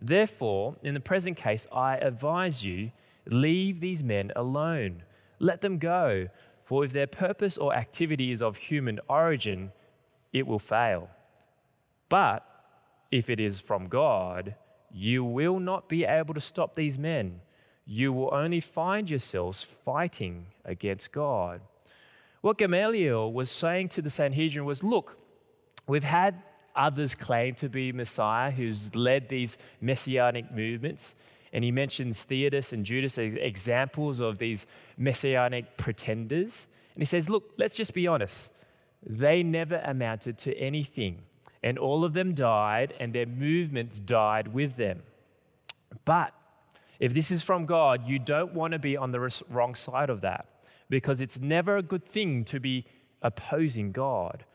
Therefore, 0.01 0.77
in 0.83 0.93
the 0.93 0.99
present 0.99 1.37
case, 1.37 1.67
I 1.71 1.97
advise 1.97 2.63
you 2.63 2.91
leave 3.27 3.79
these 3.79 4.03
men 4.03 4.31
alone. 4.35 5.03
Let 5.39 5.61
them 5.61 5.77
go, 5.79 6.27
for 6.63 6.85
if 6.85 6.93
their 6.93 7.07
purpose 7.07 7.57
or 7.57 7.75
activity 7.75 8.31
is 8.31 8.41
of 8.41 8.57
human 8.57 8.99
origin, 9.09 9.71
it 10.31 10.47
will 10.47 10.59
fail. 10.59 11.09
But 12.09 12.45
if 13.11 13.29
it 13.29 13.39
is 13.39 13.59
from 13.59 13.87
God, 13.87 14.55
you 14.91 15.23
will 15.23 15.59
not 15.59 15.89
be 15.89 16.05
able 16.05 16.33
to 16.33 16.41
stop 16.41 16.75
these 16.75 16.97
men 16.97 17.41
you 17.85 18.11
will 18.11 18.33
only 18.33 18.59
find 18.59 19.09
yourselves 19.09 19.63
fighting 19.63 20.47
against 20.63 21.11
God. 21.11 21.61
What 22.41 22.57
Gamaliel 22.57 23.31
was 23.31 23.49
saying 23.51 23.89
to 23.89 24.01
the 24.01 24.09
Sanhedrin 24.09 24.65
was 24.65 24.83
look, 24.83 25.17
we've 25.87 26.03
had 26.03 26.41
others 26.75 27.15
claim 27.15 27.55
to 27.55 27.69
be 27.69 27.91
Messiah 27.91 28.51
who's 28.51 28.95
led 28.95 29.29
these 29.29 29.57
messianic 29.81 30.51
movements. 30.51 31.15
And 31.53 31.63
he 31.63 31.71
mentions 31.71 32.25
Theudas 32.25 32.73
and 32.73 32.83
Judas 32.83 33.17
as 33.17 33.33
examples 33.35 34.19
of 34.19 34.39
these 34.39 34.67
messianic 34.97 35.77
pretenders. 35.77 36.67
And 36.93 37.01
he 37.01 37.05
says, 37.05 37.29
look, 37.29 37.53
let's 37.57 37.75
just 37.75 37.93
be 37.93 38.07
honest. 38.07 38.51
They 39.01 39.41
never 39.41 39.77
amounted 39.77 40.37
to 40.39 40.57
anything. 40.57 41.21
And 41.63 41.77
all 41.79 42.03
of 42.03 42.13
them 42.13 42.33
died, 42.33 42.93
and 42.99 43.13
their 43.13 43.25
movements 43.25 43.99
died 43.99 44.49
with 44.49 44.75
them. 44.75 45.03
But 46.03 46.33
if 46.99 47.13
this 47.13 47.31
is 47.31 47.41
from 47.41 47.65
God, 47.65 48.07
you 48.07 48.19
don't 48.19 48.53
want 48.53 48.73
to 48.73 48.79
be 48.79 48.95
on 48.95 49.11
the 49.11 49.43
wrong 49.49 49.75
side 49.75 50.09
of 50.09 50.21
that 50.21 50.47
because 50.89 51.21
it's 51.21 51.39
never 51.39 51.77
a 51.77 51.83
good 51.83 52.05
thing 52.05 52.43
to 52.45 52.59
be 52.59 52.85
opposing 53.21 53.91
God. 53.91 54.45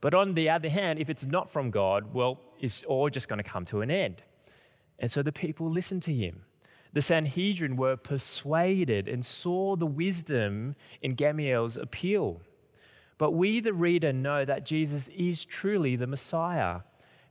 But 0.00 0.14
on 0.14 0.34
the 0.34 0.50
other 0.50 0.68
hand, 0.68 0.98
if 0.98 1.10
it's 1.10 1.26
not 1.26 1.50
from 1.50 1.70
God, 1.70 2.12
well, 2.12 2.40
it's 2.60 2.82
all 2.84 3.08
just 3.08 3.28
going 3.28 3.38
to 3.38 3.48
come 3.48 3.64
to 3.66 3.82
an 3.82 3.90
end. 3.90 4.22
And 4.98 5.10
so 5.10 5.22
the 5.22 5.32
people 5.32 5.70
listened 5.70 6.02
to 6.02 6.12
him. 6.12 6.42
The 6.92 7.02
Sanhedrin 7.02 7.76
were 7.76 7.96
persuaded 7.96 9.08
and 9.08 9.24
saw 9.24 9.76
the 9.76 9.86
wisdom 9.86 10.74
in 11.00 11.14
Gamaliel's 11.14 11.76
appeal. 11.76 12.40
But 13.16 13.32
we, 13.32 13.60
the 13.60 13.72
reader, 13.72 14.12
know 14.12 14.44
that 14.44 14.66
Jesus 14.66 15.08
is 15.08 15.44
truly 15.44 15.96
the 15.96 16.06
Messiah 16.06 16.80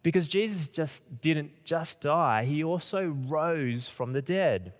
because 0.03 0.27
Jesus 0.27 0.67
just 0.67 1.21
didn't 1.21 1.63
just 1.63 2.01
die, 2.01 2.45
he 2.45 2.63
also 2.63 3.07
rose 3.27 3.87
from 3.87 4.13
the 4.13 4.21
dead. 4.21 4.73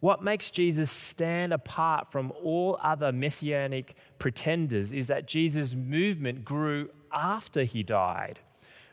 What 0.00 0.22
makes 0.22 0.50
Jesus 0.50 0.90
stand 0.90 1.52
apart 1.52 2.12
from 2.12 2.32
all 2.42 2.78
other 2.82 3.10
messianic 3.12 3.94
pretenders 4.18 4.92
is 4.92 5.06
that 5.06 5.26
Jesus' 5.26 5.74
movement 5.74 6.44
grew 6.44 6.90
after 7.12 7.64
he 7.64 7.82
died. 7.82 8.38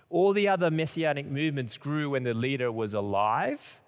All 0.09 0.33
the 0.33 0.47
other 0.47 0.71
messianic 0.71 1.25
movements 1.25 1.77
grew 1.77 2.09
when 2.09 2.23
the 2.23 2.33
leader 2.33 2.71
was 2.71 2.93
alive, 2.93 3.81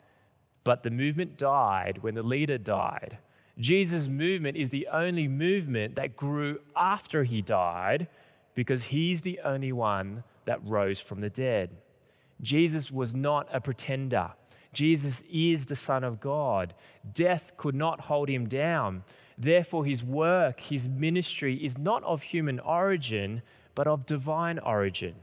but 0.63 0.83
the 0.83 0.89
movement 0.89 1.37
died 1.37 1.99
when 2.01 2.15
the 2.15 2.23
leader 2.23 2.57
died. 2.57 3.17
Jesus' 3.59 4.07
movement 4.07 4.57
is 4.57 4.69
the 4.69 4.87
only 4.91 5.27
movement 5.27 5.95
that 5.95 6.15
grew 6.15 6.59
after 6.75 7.23
he 7.23 7.41
died 7.41 8.07
because 8.55 8.85
he's 8.85 9.21
the 9.21 9.39
only 9.43 9.71
one 9.71 10.23
that 10.45 10.63
rose 10.63 10.99
from 10.99 11.21
the 11.21 11.29
dead. 11.29 11.77
Jesus 12.41 12.91
was 12.91 13.15
not 13.15 13.47
a 13.51 13.61
pretender. 13.61 14.31
Jesus 14.73 15.23
is 15.31 15.67
the 15.67 15.75
Son 15.75 16.03
of 16.03 16.19
God. 16.19 16.73
Death 17.13 17.55
could 17.57 17.75
not 17.75 18.01
hold 18.01 18.27
him 18.27 18.47
down. 18.47 19.03
Therefore, 19.37 19.85
his 19.85 20.03
work, 20.03 20.59
his 20.59 20.89
ministry 20.89 21.55
is 21.63 21.77
not 21.77 22.03
of 22.03 22.23
human 22.23 22.59
origin, 22.59 23.41
but 23.75 23.87
of 23.87 24.05
divine 24.05 24.59
origin. 24.59 25.15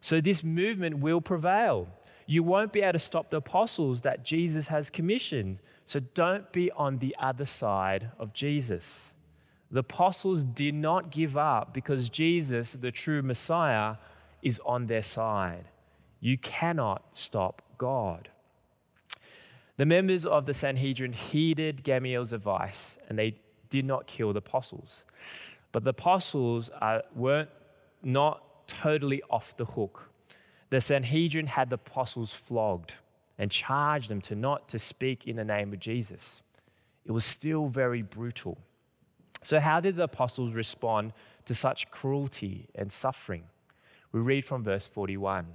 So, 0.00 0.20
this 0.20 0.44
movement 0.44 0.98
will 0.98 1.20
prevail. 1.20 1.88
You 2.26 2.42
won't 2.42 2.72
be 2.72 2.80
able 2.80 2.92
to 2.92 2.98
stop 2.98 3.28
the 3.28 3.38
apostles 3.38 4.02
that 4.02 4.24
Jesus 4.24 4.68
has 4.68 4.88
commissioned. 4.88 5.60
So, 5.84 6.00
don't 6.00 6.50
be 6.52 6.70
on 6.72 6.98
the 6.98 7.14
other 7.18 7.44
side 7.44 8.10
of 8.18 8.32
Jesus. 8.32 9.12
The 9.70 9.80
apostles 9.80 10.44
did 10.44 10.74
not 10.74 11.10
give 11.10 11.36
up 11.36 11.74
because 11.74 12.08
Jesus, 12.08 12.72
the 12.72 12.90
true 12.90 13.22
Messiah, 13.22 13.96
is 14.42 14.60
on 14.64 14.86
their 14.86 15.02
side. 15.02 15.66
You 16.20 16.38
cannot 16.38 17.02
stop 17.12 17.62
God. 17.78 18.28
The 19.76 19.86
members 19.86 20.26
of 20.26 20.44
the 20.46 20.52
Sanhedrin 20.52 21.12
heeded 21.12 21.82
Gamaliel's 21.82 22.32
advice 22.32 22.98
and 23.08 23.18
they 23.18 23.36
did 23.70 23.84
not 23.84 24.06
kill 24.06 24.32
the 24.32 24.38
apostles. 24.38 25.04
But 25.72 25.84
the 25.84 25.90
apostles 25.90 26.70
uh, 26.80 27.00
weren't 27.14 27.50
not 28.02 28.66
totally 28.66 29.22
off 29.30 29.56
the 29.56 29.64
hook. 29.64 30.10
The 30.70 30.80
Sanhedrin 30.80 31.46
had 31.46 31.70
the 31.70 31.74
apostles 31.74 32.32
flogged 32.32 32.94
and 33.38 33.50
charged 33.50 34.10
them 34.10 34.20
to 34.22 34.34
not 34.34 34.68
to 34.68 34.78
speak 34.78 35.26
in 35.26 35.36
the 35.36 35.44
name 35.44 35.72
of 35.72 35.80
Jesus. 35.80 36.42
It 37.06 37.12
was 37.12 37.24
still 37.24 37.68
very 37.68 38.02
brutal. 38.02 38.58
So, 39.42 39.58
how 39.58 39.80
did 39.80 39.96
the 39.96 40.02
apostles 40.02 40.52
respond 40.52 41.12
to 41.46 41.54
such 41.54 41.90
cruelty 41.90 42.68
and 42.74 42.92
suffering? 42.92 43.44
We 44.12 44.20
read 44.20 44.44
from 44.44 44.64
verse 44.64 44.86
41. 44.86 45.46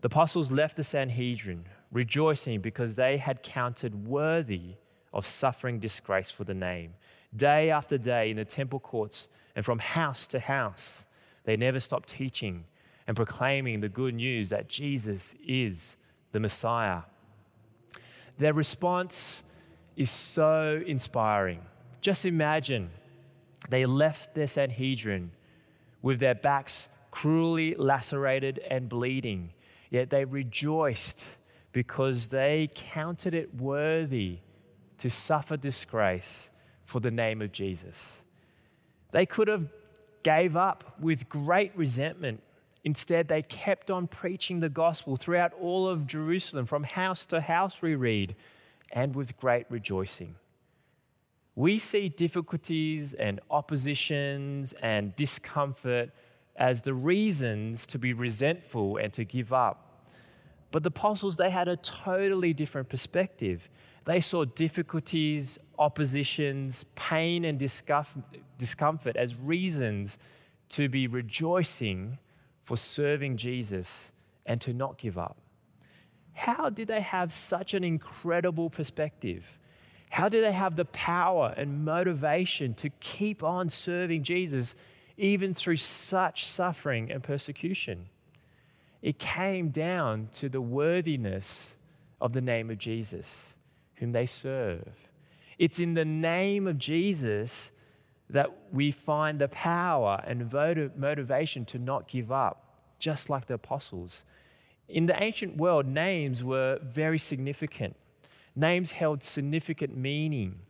The 0.00 0.06
apostles 0.06 0.52
left 0.52 0.76
the 0.76 0.84
Sanhedrin, 0.84 1.64
rejoicing 1.90 2.60
because 2.60 2.94
they 2.94 3.16
had 3.16 3.42
counted 3.42 4.06
worthy 4.06 4.74
of 5.12 5.26
suffering 5.26 5.78
disgrace 5.78 6.30
for 6.30 6.44
the 6.44 6.54
name. 6.54 6.94
Day 7.34 7.70
after 7.70 7.98
day 7.98 8.30
in 8.30 8.36
the 8.36 8.44
temple 8.44 8.78
courts 8.78 9.28
and 9.54 9.64
from 9.64 9.78
house 9.78 10.26
to 10.28 10.38
house, 10.38 11.06
they 11.44 11.56
never 11.56 11.80
stopped 11.80 12.08
teaching 12.08 12.64
and 13.06 13.16
proclaiming 13.16 13.80
the 13.80 13.88
good 13.88 14.14
news 14.14 14.50
that 14.50 14.68
Jesus 14.68 15.34
is 15.46 15.96
the 16.32 16.40
Messiah. 16.40 17.02
Their 18.38 18.52
response 18.52 19.42
is 19.96 20.10
so 20.10 20.82
inspiring. 20.86 21.62
Just 22.00 22.26
imagine 22.26 22.90
they 23.70 23.86
left 23.86 24.34
their 24.34 24.46
Sanhedrin 24.46 25.30
with 26.02 26.20
their 26.20 26.34
backs 26.34 26.88
cruelly 27.16 27.74
lacerated 27.76 28.58
and 28.70 28.90
bleeding, 28.90 29.50
yet 29.88 30.10
they 30.10 30.22
rejoiced 30.26 31.24
because 31.72 32.28
they 32.28 32.68
counted 32.74 33.32
it 33.32 33.54
worthy 33.54 34.36
to 34.98 35.08
suffer 35.08 35.56
disgrace 35.56 36.50
for 36.84 37.00
the 37.00 37.10
name 37.10 37.40
of 37.40 37.52
Jesus. 37.52 38.20
They 39.12 39.24
could 39.24 39.48
have 39.48 39.66
gave 40.24 40.58
up 40.58 40.94
with 41.00 41.26
great 41.30 41.74
resentment. 41.74 42.42
Instead, 42.84 43.28
they 43.28 43.40
kept 43.40 43.90
on 43.90 44.08
preaching 44.08 44.60
the 44.60 44.68
gospel 44.68 45.16
throughout 45.16 45.54
all 45.58 45.88
of 45.88 46.06
Jerusalem, 46.06 46.66
from 46.66 46.84
house 46.84 47.24
to 47.26 47.40
house, 47.40 47.80
we 47.80 47.94
read, 47.94 48.36
and 48.92 49.16
with 49.16 49.38
great 49.38 49.64
rejoicing. 49.70 50.34
We 51.54 51.78
see 51.78 52.10
difficulties 52.10 53.14
and 53.14 53.40
oppositions 53.50 54.74
and 54.74 55.16
discomfort 55.16 56.10
as 56.58 56.82
the 56.82 56.94
reasons 56.94 57.86
to 57.86 57.98
be 57.98 58.12
resentful 58.12 58.96
and 58.96 59.12
to 59.12 59.24
give 59.24 59.52
up. 59.52 60.04
But 60.70 60.82
the 60.82 60.88
apostles, 60.88 61.36
they 61.36 61.50
had 61.50 61.68
a 61.68 61.76
totally 61.76 62.52
different 62.52 62.88
perspective. 62.88 63.68
They 64.04 64.20
saw 64.20 64.44
difficulties, 64.44 65.58
oppositions, 65.78 66.84
pain, 66.94 67.44
and 67.44 67.58
discomfort 67.58 69.16
as 69.16 69.36
reasons 69.36 70.18
to 70.70 70.88
be 70.88 71.06
rejoicing 71.06 72.18
for 72.62 72.76
serving 72.76 73.36
Jesus 73.36 74.12
and 74.44 74.60
to 74.60 74.72
not 74.72 74.98
give 74.98 75.18
up. 75.18 75.36
How 76.32 76.68
did 76.68 76.88
they 76.88 77.00
have 77.00 77.32
such 77.32 77.74
an 77.74 77.82
incredible 77.82 78.68
perspective? 78.68 79.58
How 80.10 80.28
did 80.28 80.44
they 80.44 80.52
have 80.52 80.76
the 80.76 80.84
power 80.86 81.54
and 81.56 81.84
motivation 81.84 82.74
to 82.74 82.90
keep 83.00 83.42
on 83.42 83.70
serving 83.70 84.22
Jesus 84.22 84.74
even 85.16 85.54
through 85.54 85.76
such 85.76 86.44
suffering 86.44 87.10
and 87.10 87.22
persecution. 87.22 88.08
It 89.02 89.18
came 89.18 89.68
down 89.70 90.28
to 90.32 90.48
the 90.48 90.60
worthiness 90.60 91.76
of 92.20 92.32
the 92.32 92.40
name 92.40 92.70
of 92.70 92.78
Jesus, 92.78 93.54
whom 93.96 94.12
they 94.12 94.26
serve. 94.26 95.08
It's 95.58 95.80
in 95.80 95.94
the 95.94 96.04
name 96.04 96.66
of 96.66 96.78
Jesus 96.78 97.72
that 98.28 98.50
we 98.72 98.90
find 98.90 99.38
the 99.38 99.48
power 99.48 100.22
and 100.26 100.52
motivation 100.96 101.64
to 101.66 101.78
not 101.78 102.08
give 102.08 102.32
up, 102.32 102.80
just 102.98 103.30
like 103.30 103.46
the 103.46 103.54
apostles. 103.54 104.24
In 104.88 105.06
the 105.06 105.22
ancient 105.22 105.56
world, 105.56 105.86
names 105.86 106.42
were 106.42 106.78
very 106.82 107.18
significant. 107.18 107.96
Names 108.54 108.92
held 108.92 109.22
significant 109.22 109.96
meaning. 109.96 110.60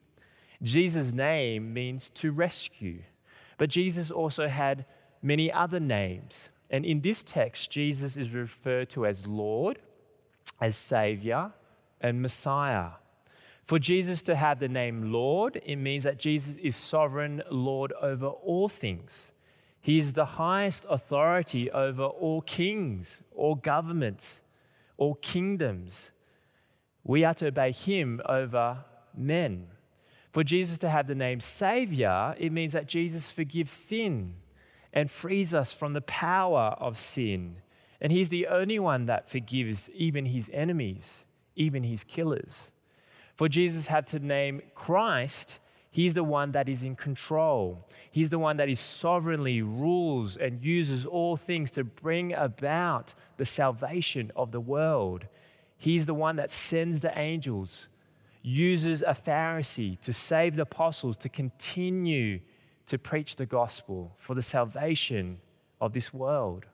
Jesus' 0.63 1.13
name 1.13 1.73
means 1.73 2.11
to 2.11 2.33
rescue. 2.33 3.03
But 3.57 3.71
Jesus 3.71 4.11
also 4.11 4.49
had 4.49 4.85
many 5.23 5.53
other 5.53 5.81
names. 5.81 6.51
And 6.71 6.85
in 6.85 7.01
this 7.01 7.23
text, 7.23 7.71
Jesus 7.71 8.17
is 8.17 8.35
referred 8.35 8.91
to 8.91 9.07
as 9.07 9.27
Lord, 9.27 9.79
as 10.61 10.77
Savior, 10.77 11.53
and 12.01 12.21
Messiah. 12.21 12.91
For 13.65 13.79
Jesus 13.79 14.23
to 14.23 14.37
have 14.37 14.61
the 14.61 14.69
name 14.69 15.13
Lord, 15.13 15.61
it 15.65 15.77
means 15.77 16.05
that 16.05 16.19
Jesus 16.19 16.57
is 16.57 16.77
sovereign 16.77 17.43
Lord 17.51 17.93
over 18.01 18.27
all 18.27 18.69
things. 18.69 19.33
He 19.81 19.99
is 19.99 20.13
the 20.13 20.25
highest 20.25 20.87
authority 20.89 21.71
over 21.71 22.05
all 22.05 22.43
kings, 22.43 23.23
all 23.35 23.55
governments, 23.55 24.43
all 24.97 25.15
kingdoms. 25.15 26.11
We 27.05 27.25
are 27.25 27.35
to 27.35 27.47
obey 27.47 27.73
him 27.73 28.21
over 28.29 28.85
men. 29.17 29.69
For 30.37 30.45
Jesus 30.45 30.77
to 30.79 30.91
have 30.91 31.07
the 31.07 31.15
name 31.15 31.41
Savior, 31.41 32.35
it 32.37 32.53
means 32.53 32.75
that 32.75 32.87
Jesus 32.87 33.31
forgives 33.31 33.73
sin 33.73 34.35
and 34.93 35.11
frees 35.11 35.55
us 35.55 35.73
from 35.73 35.95
the 35.95 36.03
power 36.03 36.77
of 36.79 36.99
sin. 36.99 37.57
And 38.03 38.13
He's 38.13 38.29
the 38.29 38.47
only 38.49 38.79
one 38.79 39.07
that 39.07 39.31
forgives 39.31 39.89
even 39.95 40.27
His 40.27 40.51
enemies, 40.53 41.25
even 41.55 41.85
His 41.85 42.05
killers. 42.05 42.71
For 43.35 43.49
Jesus 43.49 43.87
had 43.87 44.07
to 44.09 44.19
name 44.19 44.61
Christ, 44.75 45.59
He's 45.91 46.13
the 46.13 46.23
one 46.23 46.53
that 46.53 46.69
is 46.69 46.85
in 46.85 46.97
control. 46.97 47.89
He's 48.11 48.29
the 48.29 48.39
one 48.39 48.59
that 48.59 48.69
is 48.69 48.79
sovereignly 48.79 49.63
rules 49.63 50.37
and 50.37 50.63
uses 50.63 51.07
all 51.07 51.39
things 51.39 51.71
to 51.71 51.83
bring 51.85 52.35
about 52.35 53.15
the 53.39 53.47
salvation 53.47 54.31
of 54.37 54.53
the 54.53 54.61
world. 54.61 55.29
He's 55.79 56.05
the 56.05 56.13
one 56.13 56.37
that 56.37 56.51
sends 56.51 57.01
the 57.01 57.19
angels 57.19 57.89
uses 58.47 59.03
a 59.03 59.11
Pharisee 59.11 59.99
to 59.99 60.13
save 60.13 60.55
the 60.55 60.63
apostles 60.63 61.17
to 61.17 61.29
continue 61.29 62.39
to 62.87 62.97
preach 62.97 63.35
the 63.35 63.45
gospel 63.45 64.15
for 64.19 64.37
the 64.37 64.43
salvation 64.43 65.41
of 65.81 65.93
this 65.93 66.15
world. 66.15 66.65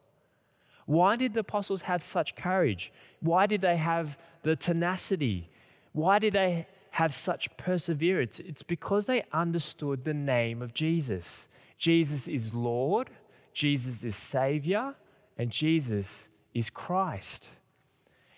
Why 0.84 1.16
did 1.16 1.32
the 1.32 1.40
apostles 1.40 1.80
have 1.82 2.02
such 2.02 2.36
courage? 2.36 2.92
Why 3.20 3.46
did 3.46 3.62
they 3.62 3.78
have 3.78 4.18
the 4.42 4.54
tenacity? 4.54 5.48
Why 5.92 6.18
did 6.18 6.34
they 6.34 6.66
have 6.90 7.14
such 7.14 7.48
perseverance? 7.56 8.38
It's 8.40 8.62
because 8.62 9.06
they 9.06 9.24
understood 9.32 10.04
the 10.04 10.12
name 10.12 10.60
of 10.60 10.74
Jesus. 10.74 11.48
Jesus 11.78 12.28
is 12.28 12.52
Lord, 12.52 13.08
Jesus 13.54 14.04
is 14.04 14.14
Savior, 14.14 14.94
and 15.38 15.50
Jesus 15.50 16.28
is 16.52 16.68
Christ. 16.68 17.48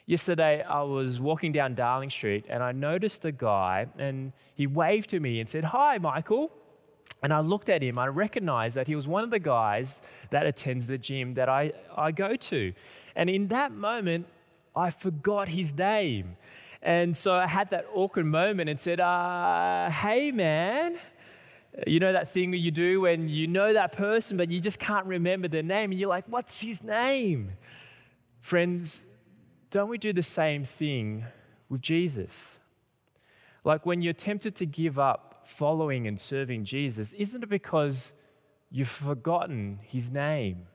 Yesterday, 0.06 0.62
I 0.62 0.82
was 0.82 1.18
walking 1.18 1.50
down 1.50 1.74
Darling 1.74 2.10
Street 2.10 2.44
and 2.50 2.62
I 2.62 2.72
noticed 2.72 3.24
a 3.24 3.32
guy 3.32 3.86
and 3.98 4.32
he 4.54 4.66
waved 4.66 5.08
to 5.10 5.20
me 5.20 5.40
and 5.40 5.48
said, 5.48 5.64
Hi, 5.64 5.96
Michael. 5.96 6.52
And 7.22 7.32
I 7.32 7.40
looked 7.40 7.70
at 7.70 7.82
him, 7.82 7.98
I 7.98 8.08
recognized 8.08 8.76
that 8.76 8.86
he 8.86 8.94
was 8.94 9.08
one 9.08 9.24
of 9.24 9.30
the 9.30 9.38
guys 9.38 10.02
that 10.28 10.44
attends 10.44 10.86
the 10.86 10.98
gym 10.98 11.34
that 11.34 11.48
I, 11.48 11.72
I 11.96 12.12
go 12.12 12.36
to. 12.36 12.74
And 13.16 13.30
in 13.30 13.48
that 13.48 13.72
moment, 13.72 14.26
I 14.76 14.90
forgot 14.90 15.48
his 15.48 15.74
name. 15.74 16.36
And 16.82 17.16
so 17.16 17.32
I 17.32 17.46
had 17.46 17.70
that 17.70 17.86
awkward 17.94 18.26
moment 18.26 18.68
and 18.68 18.78
said, 18.78 19.00
uh, 19.00 19.88
Hey, 19.88 20.30
man. 20.32 20.98
You 21.86 21.98
know 21.98 22.12
that 22.12 22.28
thing 22.28 22.52
you 22.52 22.70
do 22.70 23.00
when 23.00 23.28
you 23.28 23.46
know 23.46 23.72
that 23.72 23.92
person, 23.92 24.36
but 24.36 24.50
you 24.50 24.60
just 24.60 24.78
can't 24.78 25.06
remember 25.06 25.48
their 25.48 25.62
name, 25.62 25.90
and 25.92 25.98
you're 25.98 26.10
like, 26.10 26.26
What's 26.28 26.60
his 26.60 26.84
name? 26.84 27.52
Friends, 28.42 29.06
don't 29.74 29.88
we 29.88 29.98
do 29.98 30.12
the 30.12 30.22
same 30.22 30.62
thing 30.62 31.24
with 31.68 31.80
Jesus? 31.80 32.60
Like 33.64 33.84
when 33.84 34.02
you're 34.02 34.12
tempted 34.12 34.54
to 34.54 34.66
give 34.66 35.00
up 35.00 35.40
following 35.42 36.06
and 36.06 36.20
serving 36.20 36.64
Jesus, 36.64 37.12
isn't 37.14 37.42
it 37.42 37.48
because 37.48 38.12
you've 38.70 38.86
forgotten 38.86 39.80
his 39.82 40.12
name? 40.12 40.68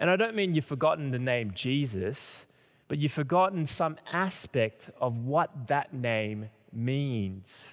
And 0.00 0.10
I 0.10 0.16
don't 0.16 0.34
mean 0.34 0.56
you've 0.56 0.64
forgotten 0.64 1.12
the 1.12 1.20
name 1.20 1.52
Jesus, 1.54 2.44
but 2.88 2.98
you've 2.98 3.12
forgotten 3.12 3.64
some 3.64 3.96
aspect 4.12 4.90
of 5.00 5.18
what 5.18 5.68
that 5.68 5.94
name 5.94 6.50
means. 6.72 7.68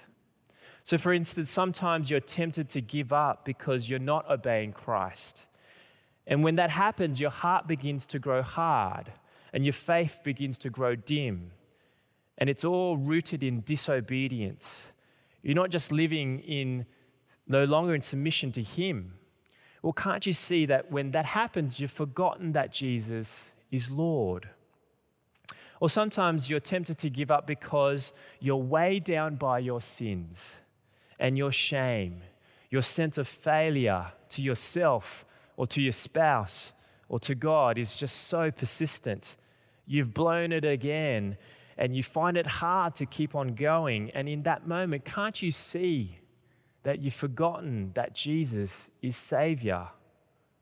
So, 0.84 0.96
for 0.98 1.12
instance, 1.12 1.50
sometimes 1.50 2.10
you're 2.10 2.20
tempted 2.20 2.68
to 2.68 2.80
give 2.80 3.12
up 3.12 3.44
because 3.44 3.90
you're 3.90 3.98
not 3.98 4.30
obeying 4.30 4.72
Christ. 4.72 5.46
And 6.28 6.44
when 6.44 6.54
that 6.54 6.70
happens, 6.70 7.20
your 7.20 7.30
heart 7.30 7.66
begins 7.66 8.06
to 8.06 8.20
grow 8.20 8.42
hard 8.42 9.10
and 9.52 9.64
your 9.64 9.72
faith 9.72 10.20
begins 10.22 10.58
to 10.58 10.70
grow 10.70 10.94
dim. 10.94 11.50
And 12.38 12.48
it's 12.48 12.64
all 12.64 12.96
rooted 12.96 13.42
in 13.42 13.60
disobedience. 13.60 14.90
You're 15.42 15.54
not 15.54 15.70
just 15.70 15.92
living 15.92 16.40
in 16.40 16.86
no 17.46 17.64
longer 17.64 17.94
in 17.94 18.00
submission 18.00 18.52
to 18.52 18.62
Him. 18.62 19.14
Well, 19.82 19.92
can't 19.92 20.26
you 20.26 20.32
see 20.32 20.66
that 20.66 20.90
when 20.90 21.10
that 21.12 21.26
happens, 21.26 21.80
you've 21.80 21.90
forgotten 21.90 22.52
that 22.52 22.72
Jesus 22.72 23.52
is 23.70 23.90
Lord? 23.90 24.48
Or 25.80 25.88
sometimes 25.88 26.50
you're 26.50 26.60
tempted 26.60 26.98
to 26.98 27.10
give 27.10 27.30
up 27.30 27.46
because 27.46 28.12
you're 28.38 28.56
weighed 28.56 29.04
down 29.04 29.36
by 29.36 29.58
your 29.58 29.80
sins 29.80 30.56
and 31.18 31.38
your 31.38 31.52
shame, 31.52 32.20
your 32.70 32.82
sense 32.82 33.16
of 33.16 33.26
failure 33.26 34.12
to 34.30 34.42
yourself 34.42 35.24
or 35.56 35.66
to 35.68 35.80
your 35.80 35.92
spouse 35.92 36.74
or 37.08 37.18
to 37.20 37.34
God 37.34 37.78
is 37.78 37.96
just 37.96 38.28
so 38.28 38.50
persistent. 38.50 39.36
You've 39.90 40.14
blown 40.14 40.52
it 40.52 40.64
again 40.64 41.36
and 41.76 41.96
you 41.96 42.04
find 42.04 42.36
it 42.36 42.46
hard 42.46 42.94
to 42.94 43.06
keep 43.06 43.34
on 43.34 43.56
going. 43.56 44.12
And 44.12 44.28
in 44.28 44.44
that 44.44 44.64
moment, 44.64 45.04
can't 45.04 45.42
you 45.42 45.50
see 45.50 46.20
that 46.84 47.00
you've 47.00 47.12
forgotten 47.12 47.90
that 47.94 48.14
Jesus 48.14 48.88
is 49.02 49.16
Savior, 49.16 49.88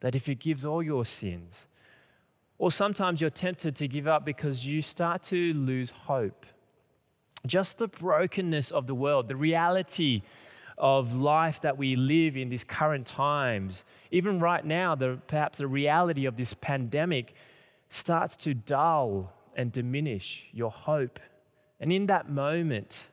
that 0.01 0.15
if 0.15 0.25
He 0.25 0.33
forgives 0.33 0.65
all 0.65 0.83
your 0.83 1.05
sins? 1.05 1.67
Or 2.57 2.71
sometimes 2.71 3.21
you're 3.21 3.29
tempted 3.29 3.77
to 3.77 3.87
give 3.87 4.07
up 4.07 4.25
because 4.25 4.65
you 4.65 4.81
start 4.81 5.25
to 5.25 5.53
lose 5.53 5.91
hope. 5.91 6.47
Just 7.47 7.77
the 7.77 7.89
brokenness 7.89 8.71
of 8.71 8.87
the 8.87 8.95
world, 8.95 9.29
the 9.29 9.37
reality 9.37 10.23
of 10.79 11.15
life 11.15 11.61
that 11.61 11.77
we 11.77 11.97
live 11.97 12.35
in 12.35 12.49
these 12.49 12.65
current 12.65 13.07
times, 13.07 13.85
even 14.11 14.41
right 14.41 14.65
now, 14.65 14.95
the, 14.95 15.21
perhaps 15.27 15.59
the 15.59 15.67
reality 15.67 16.25
of 16.25 16.39
this 16.39 16.55
pandemic 16.55 17.35
starts 17.89 18.37
to 18.39 18.55
dull 18.55 19.33
and 19.57 19.73
diminish 19.73 20.49
your 20.53 20.71
hope. 20.71 21.21
And 21.81 21.93
in 21.93 22.07
that 22.07 22.31
moment, 22.31 23.09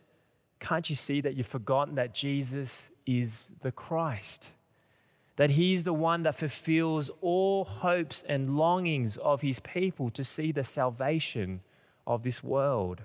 can't 0.59 0.89
you 0.89 0.95
see 0.95 1.21
that 1.21 1.35
you've 1.35 1.47
forgotten 1.47 1.95
that 1.95 2.13
Jesus 2.13 2.89
is 3.05 3.51
the 3.61 3.71
Christ? 3.71 4.51
that 5.35 5.51
he's 5.51 5.83
the 5.83 5.93
one 5.93 6.23
that 6.23 6.35
fulfills 6.35 7.11
all 7.21 7.65
hopes 7.65 8.23
and 8.23 8.57
longings 8.57 9.17
of 9.17 9.41
his 9.41 9.59
people 9.59 10.09
to 10.11 10.23
see 10.23 10.51
the 10.51 10.63
salvation 10.63 11.61
of 12.07 12.23
this 12.23 12.43
world. 12.43 13.01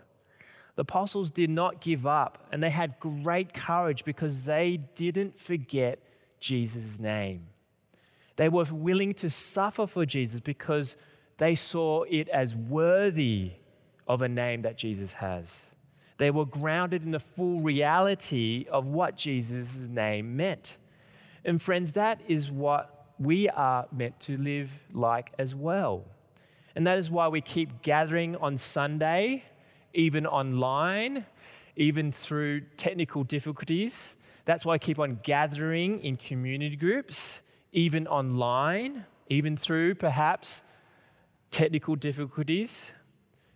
The 0.76 0.82
apostles 0.82 1.30
did 1.30 1.50
not 1.50 1.80
give 1.80 2.06
up 2.06 2.46
and 2.52 2.62
they 2.62 2.70
had 2.70 3.00
great 3.00 3.52
courage 3.52 4.04
because 4.04 4.44
they 4.44 4.78
didn't 4.94 5.38
forget 5.38 5.98
Jesus' 6.38 6.98
name. 6.98 7.48
They 8.36 8.48
were 8.48 8.64
willing 8.70 9.12
to 9.14 9.28
suffer 9.28 9.86
for 9.86 10.06
Jesus 10.06 10.40
because 10.40 10.96
they 11.40 11.54
saw 11.54 12.02
it 12.02 12.28
as 12.28 12.54
worthy 12.54 13.52
of 14.06 14.20
a 14.20 14.28
name 14.28 14.60
that 14.62 14.76
Jesus 14.76 15.14
has. 15.14 15.64
They 16.18 16.30
were 16.30 16.44
grounded 16.44 17.02
in 17.02 17.12
the 17.12 17.18
full 17.18 17.62
reality 17.62 18.66
of 18.70 18.86
what 18.86 19.16
Jesus' 19.16 19.88
name 19.88 20.36
meant. 20.36 20.76
And 21.46 21.60
friends, 21.60 21.92
that 21.92 22.20
is 22.28 22.50
what 22.50 23.06
we 23.18 23.48
are 23.48 23.86
meant 23.90 24.20
to 24.20 24.36
live 24.36 24.70
like 24.92 25.32
as 25.38 25.54
well. 25.54 26.04
And 26.76 26.86
that 26.86 26.98
is 26.98 27.10
why 27.10 27.28
we 27.28 27.40
keep 27.40 27.80
gathering 27.80 28.36
on 28.36 28.58
Sunday, 28.58 29.44
even 29.94 30.26
online, 30.26 31.24
even 31.74 32.12
through 32.12 32.60
technical 32.76 33.24
difficulties. 33.24 34.14
That's 34.44 34.66
why 34.66 34.74
I 34.74 34.78
keep 34.78 34.98
on 34.98 35.20
gathering 35.22 36.00
in 36.00 36.18
community 36.18 36.76
groups, 36.76 37.40
even 37.72 38.06
online, 38.06 39.06
even 39.30 39.56
through 39.56 39.94
perhaps 39.94 40.64
technical 41.50 41.96
difficulties, 41.96 42.92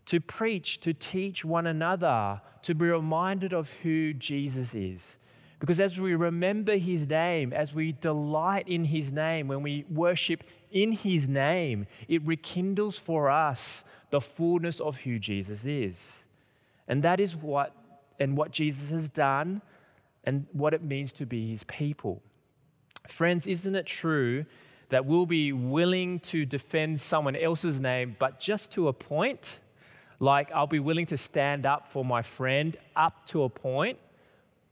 to 0.07 0.21
preach, 0.21 0.81
to 0.81 0.93
teach 0.93 1.45
one 1.45 1.67
another, 1.67 2.41
to 2.63 2.75
be 2.75 2.87
reminded 2.87 3.53
of 3.53 3.71
who 3.83 4.13
Jesus 4.13 4.75
is. 4.75 5.19
Because 5.61 5.81
as 5.81 5.99
we 5.99 6.15
remember 6.15 6.77
his 6.77 7.09
name, 7.09 7.53
as 7.53 7.75
we 7.75 7.93
delight 7.93 8.69
in 8.69 8.85
his 8.85 9.13
name, 9.13 9.49
when 9.49 9.63
we 9.63 9.85
worship 9.89 10.45
in 10.71 10.93
his 10.93 11.27
name, 11.29 11.87
it 12.09 12.21
rekindles 12.27 12.99
for 12.99 13.31
us 13.31 13.85
the 14.11 14.21
fullness 14.21 14.81
of 14.81 14.99
who 14.99 15.19
Jesus 15.19 15.65
is. 15.65 16.25
And 16.87 17.03
that 17.03 17.21
is 17.21 17.35
what 17.35 17.75
and 18.21 18.37
what 18.37 18.51
Jesus 18.51 18.91
has 18.91 19.09
done 19.09 19.63
and 20.25 20.47
what 20.53 20.75
it 20.75 20.83
means 20.83 21.13
to 21.15 21.27
be 21.27 21.49
his 21.49 21.65
people. 21.65 22.23
Friends, 23.09 23.47
isn't 23.47 23.75
it 23.75 23.87
true 23.87 24.47
that 24.95 25.07
we'll 25.07 25.27
be 25.27 25.53
willing 25.53 26.21
to 26.21 26.47
defend 26.47 27.01
someone 27.01 27.35
else's 27.35 27.81
name, 27.81 28.15
but 28.21 28.39
just 28.39 28.71
to 28.71 28.87
a 28.87 28.93
point? 28.93 29.59
Like, 30.21 30.53
I'll 30.53 30.69
be 30.69 30.79
willing 30.79 31.07
to 31.07 31.17
stand 31.17 31.67
up 31.67 31.91
for 31.91 32.05
my 32.05 32.23
friend 32.23 32.77
up 32.95 33.27
to 33.27 33.43
a 33.43 33.49
point, 33.49 33.99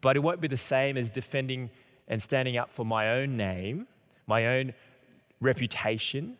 but 0.00 0.14
it 0.14 0.20
won't 0.20 0.40
be 0.40 0.46
the 0.46 0.56
same 0.56 0.96
as 0.96 1.10
defending 1.10 1.70
and 2.06 2.22
standing 2.22 2.56
up 2.56 2.72
for 2.72 2.86
my 2.86 3.14
own 3.14 3.34
name, 3.34 3.88
my 4.28 4.46
own 4.46 4.74
reputation. 5.40 6.36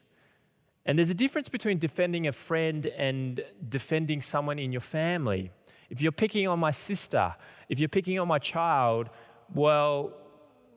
And 0.86 0.96
there's 0.96 1.10
a 1.10 1.14
difference 1.14 1.48
between 1.48 1.78
defending 1.78 2.28
a 2.28 2.32
friend 2.32 2.86
and 2.86 3.44
defending 3.68 4.22
someone 4.22 4.60
in 4.60 4.70
your 4.70 4.80
family. 4.80 5.50
If 5.90 6.00
you're 6.00 6.12
picking 6.12 6.46
on 6.46 6.60
my 6.60 6.70
sister, 6.70 7.34
if 7.68 7.80
you're 7.80 7.88
picking 7.88 8.20
on 8.20 8.28
my 8.28 8.38
child, 8.38 9.10
well, 9.52 10.12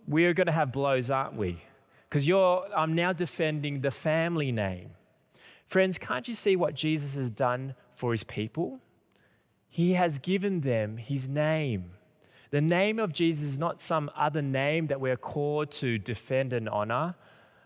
we're 0.08 0.34
going 0.34 0.48
to 0.48 0.54
have 0.54 0.72
blows, 0.72 1.12
aren't 1.12 1.36
we? 1.36 1.62
Because 2.10 2.28
you're 2.28 2.68
I'm 2.76 2.94
now 2.94 3.14
defending 3.14 3.82
the 3.82 3.92
family 3.92 4.52
name. 4.52 4.92
Friends, 5.66 5.98
can't 5.98 6.28
you 6.28 6.36
see 6.36 6.56
what 6.56 6.76
Jesus 6.76 7.16
has 7.16 7.30
done 7.30 7.76
for 7.94 8.12
his 8.12 8.24
people? 8.24 8.80
He 9.68 9.94
has 9.94 10.20
given 10.20 10.62
them 10.62 10.98
his 10.98 11.28
name. 11.28 11.92
The 12.52 12.62
name 12.62 13.00
of 13.00 13.12
Jesus 13.12 13.50
is 13.50 13.60
not 13.60 13.82
some 13.82 14.10
other 14.16 14.42
name 14.42 14.88
that 14.88 15.02
we're 15.02 15.18
called 15.18 15.72
to 15.72 15.98
defend 15.98 16.54
and 16.54 16.70
honor. 16.70 17.16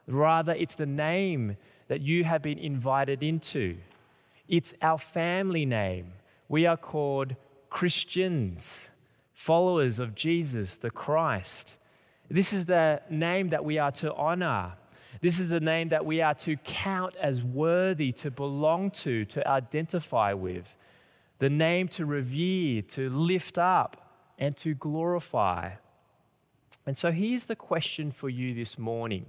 Rather, 0.08 0.54
it's 0.54 0.76
the 0.76 0.86
name 0.86 1.58
that 1.88 2.02
you 2.02 2.24
have 2.24 2.42
been 2.42 2.58
invited 2.58 3.22
into. 3.22 3.78
It's 4.48 4.74
our 4.82 4.98
family 4.98 5.66
name. 5.66 6.14
We 6.48 6.66
are 6.66 6.78
called 6.78 7.36
Christians, 7.70 8.90
followers 9.34 10.00
of 10.00 10.16
Jesus, 10.16 10.78
the 10.78 10.90
Christ. 10.90 11.76
This 12.30 12.54
is 12.54 12.66
the 12.66 13.02
name 13.10 13.50
that 13.50 13.66
we 13.66 13.80
are 13.80 13.92
to 13.94 14.14
honor. 14.14 14.74
This 15.22 15.40
is 15.40 15.50
the 15.50 15.60
name 15.60 15.90
that 15.90 16.06
we 16.06 16.22
are 16.22 16.36
to 16.36 16.56
count 16.58 17.16
as 17.16 17.44
worthy 17.44 18.12
to 18.14 18.30
belong 18.30 18.92
to, 18.92 19.26
to 19.26 19.48
identify 19.48 20.34
with. 20.34 20.76
The 21.40 21.50
name 21.50 21.88
to 21.90 22.06
revere, 22.06 22.84
to 22.84 23.10
lift 23.10 23.58
up, 23.58 24.10
and 24.38 24.56
to 24.58 24.74
glorify. 24.74 25.72
And 26.86 26.98
so 26.98 27.12
here's 27.12 27.46
the 27.46 27.56
question 27.56 28.12
for 28.12 28.30
you 28.30 28.54
this 28.54 28.78
morning 28.78 29.26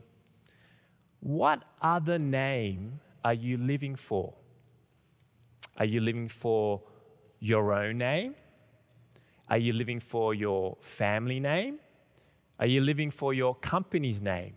What 1.20 1.62
other 1.80 2.18
name 2.18 3.00
are 3.24 3.34
you 3.34 3.56
living 3.56 3.96
for? 3.96 4.34
Are 5.78 5.86
you 5.86 6.00
living 6.00 6.28
for 6.28 6.82
your 7.38 7.72
own 7.72 7.98
name? 7.98 8.34
Are 9.48 9.58
you 9.58 9.72
living 9.72 9.98
for 9.98 10.34
your 10.34 10.76
family 10.80 11.40
name? 11.40 11.78
Are 12.60 12.66
you 12.66 12.82
living 12.82 13.10
for 13.10 13.32
your 13.34 13.54
company's 13.56 14.20
name? 14.20 14.52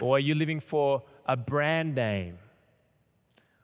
Or 0.00 0.16
are 0.16 0.20
you 0.20 0.34
living 0.34 0.60
for 0.60 1.02
a 1.26 1.36
brand 1.36 1.96
name? 1.96 2.38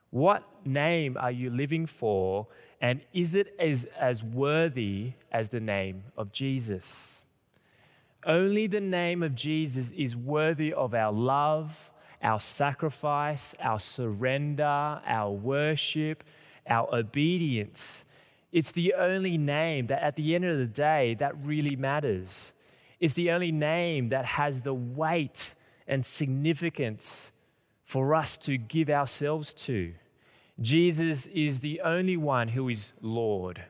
What 0.09 0.43
name 0.65 1.17
are 1.17 1.31
you 1.31 1.49
living 1.49 1.85
for 1.85 2.47
and 2.81 3.01
is 3.13 3.35
it 3.35 3.55
as, 3.59 3.85
as 3.97 4.23
worthy 4.23 5.13
as 5.31 5.49
the 5.49 5.61
name 5.61 6.03
of 6.17 6.31
Jesus? 6.33 7.21
Only 8.25 8.67
the 8.67 8.81
name 8.81 9.23
of 9.23 9.35
Jesus 9.35 9.91
is 9.91 10.15
worthy 10.15 10.73
of 10.73 10.93
our 10.93 11.13
love, 11.13 11.91
our 12.21 12.39
sacrifice, 12.39 13.55
our 13.61 13.79
surrender, 13.79 14.63
our 15.05 15.31
worship, 15.31 16.23
our 16.67 16.93
obedience. 16.93 18.03
It's 18.51 18.71
the 18.73 18.95
only 18.95 19.37
name 19.37 19.87
that 19.87 20.03
at 20.03 20.17
the 20.17 20.35
end 20.35 20.45
of 20.45 20.57
the 20.57 20.65
day 20.65 21.15
that 21.19 21.33
really 21.45 21.75
matters. 21.75 22.51
It's 23.01 23.15
the 23.15 23.31
only 23.31 23.51
name 23.51 24.09
that 24.09 24.23
has 24.23 24.61
the 24.61 24.73
weight 24.73 25.55
and 25.87 26.05
significance 26.05 27.31
for 27.83 28.15
us 28.15 28.37
to 28.37 28.57
give 28.57 28.89
ourselves 28.89 29.53
to. 29.55 29.93
Jesus 30.61 31.25
is 31.25 31.61
the 31.61 31.81
only 31.81 32.15
one 32.15 32.49
who 32.49 32.69
is 32.69 32.93
Lord. 33.01 33.63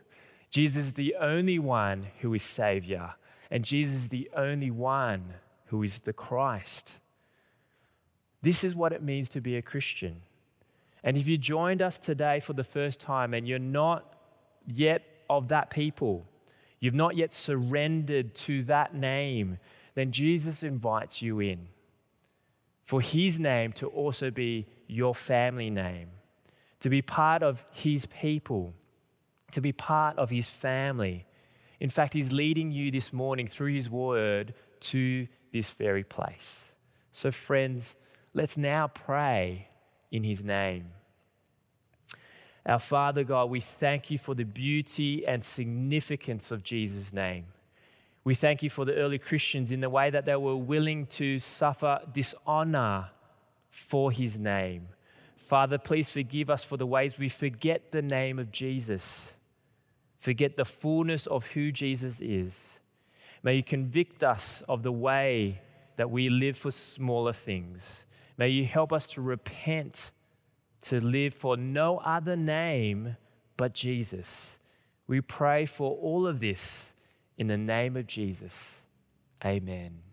Jesus 0.50 0.88
is 0.88 0.94
the 0.94 1.15
only 1.20 1.58
one 1.58 2.08
who 2.20 2.34
is 2.34 2.44
Savior. 2.44 3.13
And 3.50 3.63
Jesus 3.63 3.96
is 3.96 4.10
the 4.10 4.30
only 4.36 4.70
one 4.70 5.36
who 5.67 5.82
is 5.82 6.02
the 6.02 6.13
Christ. 6.13 6.91
This 8.41 8.65
is 8.65 8.76
what 8.76 8.91
it 8.91 9.02
means 9.02 9.30
to 9.30 9.39
be 9.39 9.56
a 9.56 9.62
Christian. 9.62 10.22
And 11.04 11.15
if 11.15 11.26
you 11.28 11.38
joined 11.38 11.82
us 11.82 11.98
today 11.98 12.41
for 12.41 12.52
the 12.52 12.65
first 12.65 13.00
time 13.00 13.34
and 13.34 13.48
you're 13.48 13.60
not 13.60 14.13
yet 14.67 15.04
of 15.30 15.48
that 15.48 15.70
people, 15.70 16.26
you've 16.82 16.94
not 16.94 17.15
yet 17.15 17.32
surrendered 17.32 18.36
to 18.36 18.63
that 18.63 18.94
name, 18.94 19.58
then 19.96 20.12
Jesus 20.12 20.63
invites 20.63 21.22
you 21.22 21.39
in 21.39 21.70
for 22.91 23.00
his 23.00 23.39
name 23.39 23.72
to 23.72 23.88
also 23.88 24.30
be 24.30 24.67
your 24.86 25.15
family 25.15 25.70
name, 25.70 26.10
to 26.82 26.89
be 26.89 27.02
part 27.02 27.41
of 27.41 27.63
his 27.72 28.06
people, 28.08 28.74
to 29.54 29.62
be 29.62 29.72
part 29.72 30.17
of 30.17 30.30
his 30.30 30.50
family. 30.50 31.26
In 31.80 31.89
fact, 31.89 32.13
he's 32.13 32.34
leading 32.34 32.70
you 32.70 32.91
this 32.91 33.13
morning 33.13 33.48
through 33.48 33.74
his 33.74 33.89
word 33.89 34.54
to 34.82 35.26
this 35.54 35.72
very 35.72 36.04
place. 36.04 36.74
So, 37.13 37.32
friends, 37.32 37.96
let's 38.34 38.58
now 38.58 38.88
pray 38.88 39.70
in 40.12 40.26
his 40.26 40.44
name. 40.44 40.88
Our 42.65 42.80
Father 42.80 43.24
God, 43.24 43.50
we 43.50 43.60
thank 43.60 44.12
you 44.12 44.17
for 44.17 44.36
the 44.36 44.43
beauty 44.43 45.26
and 45.28 45.43
significance 45.43 46.52
of 46.52 46.63
Jesus' 46.63 47.12
name. 47.12 47.45
We 48.24 48.36
thank 48.36 48.62
you 48.62 48.69
for 48.69 48.86
the 48.86 48.95
early 48.95 49.17
Christians 49.17 49.71
in 49.71 49.82
the 49.82 49.89
way 49.89 50.12
that 50.12 50.26
they 50.26 50.36
were 50.36 50.56
willing 50.56 51.08
to 51.08 51.39
suffer 51.39 52.00
dishonor 52.13 53.10
for 53.71 54.12
his 54.12 54.39
name. 54.39 54.89
Father, 55.38 55.80
please 55.80 56.12
forgive 56.12 56.50
us 56.50 56.63
for 56.63 56.78
the 56.78 56.86
ways 56.86 57.17
we 57.17 57.30
forget 57.30 57.91
the 57.91 58.02
name 58.02 58.38
of 58.38 58.52
Jesus, 58.52 59.32
forget 60.19 60.56
the 60.56 60.65
fullness 60.65 61.26
of 61.26 61.47
who 61.47 61.71
Jesus 61.71 62.21
is. 62.21 62.80
May 63.41 63.56
you 63.56 63.63
convict 63.63 64.24
us 64.24 64.62
of 64.69 64.84
the 64.84 64.91
way 64.91 65.62
that 65.97 66.12
we 66.12 66.30
live 66.30 66.58
for 66.58 66.69
smaller 66.71 67.34
things. 67.34 68.06
May 68.38 68.50
you 68.50 68.65
help 68.65 68.93
us 68.93 69.08
to 69.10 69.21
repent, 69.21 70.12
to 70.82 71.00
live 71.00 71.34
for 71.34 71.58
no 71.58 71.98
other 72.00 72.36
name 72.36 73.17
but 73.58 73.74
Jesus. 73.74 74.58
We 75.08 75.22
pray 75.22 75.65
for 75.65 75.96
all 75.98 76.28
of 76.28 76.39
this 76.39 76.94
in 77.38 77.48
the 77.48 77.58
name 77.58 77.98
of 77.98 78.08
Jesus. 78.08 78.82
Amen. 79.44 80.11